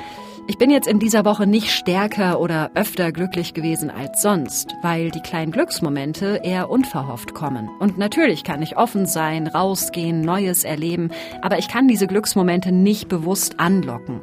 ich 0.47 0.57
bin 0.57 0.69
jetzt 0.69 0.87
in 0.87 0.99
dieser 0.99 1.25
Woche 1.25 1.45
nicht 1.45 1.71
stärker 1.71 2.39
oder 2.39 2.71
öfter 2.73 3.11
glücklich 3.11 3.53
gewesen 3.53 3.91
als 3.91 4.21
sonst, 4.21 4.73
weil 4.81 5.11
die 5.11 5.19
kleinen 5.19 5.51
Glücksmomente 5.51 6.39
eher 6.41 6.69
unverhofft 6.69 7.33
kommen. 7.33 7.69
Und 7.79 7.97
natürlich 7.97 8.43
kann 8.45 8.61
ich 8.61 8.77
offen 8.77 9.05
sein, 9.05 9.47
rausgehen, 9.47 10.21
Neues 10.21 10.63
erleben, 10.63 11.11
aber 11.41 11.59
ich 11.59 11.67
kann 11.67 11.87
diese 11.87 12.07
Glücksmomente 12.07 12.71
nicht 12.71 13.09
bewusst 13.09 13.59
anlocken. 13.59 14.21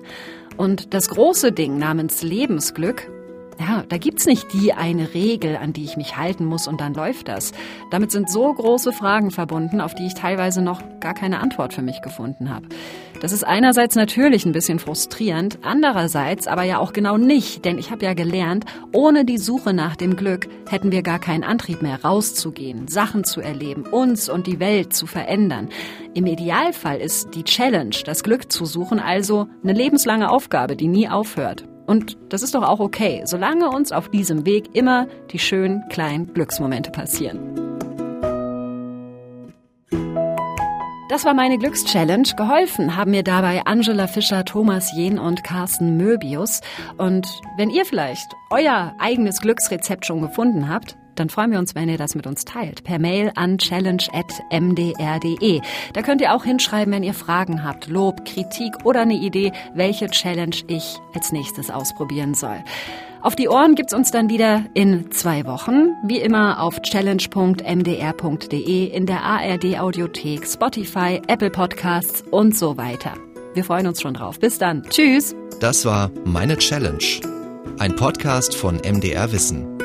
Und 0.57 0.95
das 0.95 1.09
große 1.09 1.53
Ding 1.53 1.79
namens 1.79 2.23
Lebensglück, 2.23 3.11
Ja, 3.61 3.85
da 3.89 3.99
gibt's 3.99 4.27
nicht 4.27 4.53
die 4.53 4.73
eine 4.73 5.15
Regel, 5.15 5.57
an 5.57 5.73
die 5.73 5.85
ich 5.85 5.97
mich 5.97 6.17
halten 6.17 6.45
muss 6.45 6.67
und 6.67 6.81
dann 6.81 6.95
läuft 6.95 7.29
das. 7.29 7.53
Damit 7.91 8.11
sind 8.11 8.29
so 8.29 8.53
große 8.53 8.93
Fragen 8.93 9.31
verbunden, 9.31 9.81
auf 9.81 9.95
die 9.95 10.07
ich 10.07 10.15
teilweise 10.15 10.61
noch 10.61 10.83
gar 11.01 11.15
keine 11.15 11.41
Antwort 11.41 11.73
für 11.73 11.83
mich 11.83 12.03
gefunden 12.03 12.51
habe. 12.53 12.67
Das 13.21 13.33
ist 13.33 13.45
einerseits 13.45 13.95
natürlich 13.95 14.45
ein 14.45 14.53
bisschen 14.53 14.79
frustrierend, 14.79 15.59
andererseits 15.63 16.47
aber 16.47 16.65
ja 16.65 16.79
auch 16.79 16.93
genau 16.93 17.17
nicht, 17.17 17.65
denn 17.65 17.79
ich 17.79 17.91
habe 17.91 18.05
ja 18.05 18.15
gelernt, 18.15 18.65
ohne 18.93 19.25
die 19.25 19.39
Suche 19.39 19.73
nach 19.73 19.97
dem 19.97 20.17
Glück 20.17 20.49
hätten 20.69 20.91
wir 20.91 21.03
gar 21.03 21.21
keinen 21.21 21.45
Antrieb 21.45 21.81
mehr 21.81 22.03
rauszugehen, 22.05 22.89
Sachen 22.89 23.25
zu 23.25 23.41
erleben, 23.41 23.85
uns 23.85 24.29
und 24.29 24.47
die 24.47 24.59
Welt 24.61 24.95
zu 24.95 25.07
verändern. 25.07 25.69
Im 26.13 26.27
Idealfall 26.27 26.99
ist 26.99 27.35
die 27.35 27.45
Challenge, 27.45 27.97
das 28.05 28.25
Glück 28.25 28.51
zu 28.51 28.65
suchen, 28.67 28.99
also 28.99 29.47
eine 29.63 29.73
lebenslange 29.73 30.31
Aufgabe, 30.31 30.77
die 30.77 30.89
nie 30.89 31.09
aufhört. 31.09 31.65
Und 31.87 32.17
das 32.31 32.43
ist 32.43 32.55
doch 32.55 32.63
auch 32.63 32.81
okay, 32.81 33.23
solange 33.25 33.69
uns 33.69 33.93
auf 33.93 34.09
diesem 34.09 34.47
Weg 34.47 34.75
immer 34.75 35.07
die 35.31 35.39
schönen 35.39 35.89
kleinen 35.89 36.33
Glücksmomente 36.33 36.91
passieren. 36.91 37.55
Das 41.11 41.25
war 41.25 41.35
meine 41.35 41.59
Glückschallenge. 41.59 42.35
Geholfen 42.37 42.97
haben 42.97 43.13
mir 43.13 43.23
dabei 43.23 43.67
Angela 43.67 44.07
Fischer, 44.07 44.45
Thomas 44.45 44.91
Jehn 44.97 45.19
und 45.19 45.45
Carsten 45.45 45.97
Möbius. 45.97 46.61
Und 46.97 47.29
wenn 47.57 47.71
ihr 47.71 47.85
vielleicht 47.85 48.35
euer 48.51 48.95
eigenes 48.99 49.41
Glücksrezept 49.41 50.07
schon 50.07 50.23
gefunden 50.23 50.69
habt, 50.69 50.97
dann 51.17 51.29
freuen 51.29 51.51
wir 51.51 51.59
uns, 51.59 51.75
wenn 51.75 51.89
ihr 51.89 51.99
das 51.99 52.15
mit 52.15 52.27
uns 52.27 52.45
teilt. 52.45 52.85
Per 52.85 52.99
Mail 52.99 53.33
an 53.35 53.59
challenge.mdr.de. 53.59 55.61
Da 55.93 56.03
könnt 56.03 56.21
ihr 56.21 56.35
auch 56.35 56.45
hinschreiben, 56.45 56.93
wenn 56.93 57.03
ihr 57.03 57.15
Fragen 57.15 57.65
habt, 57.65 57.89
Lob, 57.89 58.25
Kritik 58.25 58.85
oder 58.85 59.03
eine 59.03 59.15
Idee, 59.15 59.53
welche 59.75 60.09
Challenge 60.09 60.57
ich 60.67 60.99
als 61.15 61.33
nächstes 61.33 61.71
ausprobieren 61.71 62.35
soll. 62.35 62.63
Auf 63.23 63.37
die 63.37 63.49
Ohren 63.49 63.75
gibt's 63.75 63.95
uns 63.95 64.11
dann 64.11 64.29
wieder 64.29 64.67
in 64.75 65.11
zwei 65.11 65.47
Wochen. 65.47 65.95
Wie 66.05 66.19
immer 66.19 66.61
auf 66.61 66.83
challenge.mdr.de, 66.83 68.85
in 68.85 69.07
der 69.07 69.23
ARD 69.23 69.81
Audiothek, 69.81 70.47
Spotify, 70.47 71.23
Apple 71.27 71.49
Podcasts 71.49 72.23
und 72.31 72.55
so 72.55 72.77
weiter. 72.77 73.15
Wir 73.55 73.65
freuen 73.65 73.87
uns 73.87 74.03
schon 74.03 74.13
drauf. 74.15 74.39
Bis 74.39 74.59
dann. 74.59 74.83
Tschüss. 74.91 75.35
Das 75.61 75.87
war 75.87 76.11
Meine 76.25 76.59
Challenge. 76.59 76.99
Ein 77.79 77.97
Podcast 77.97 78.55
von 78.55 78.77
MDR 78.77 79.33
Wissen. 79.33 79.79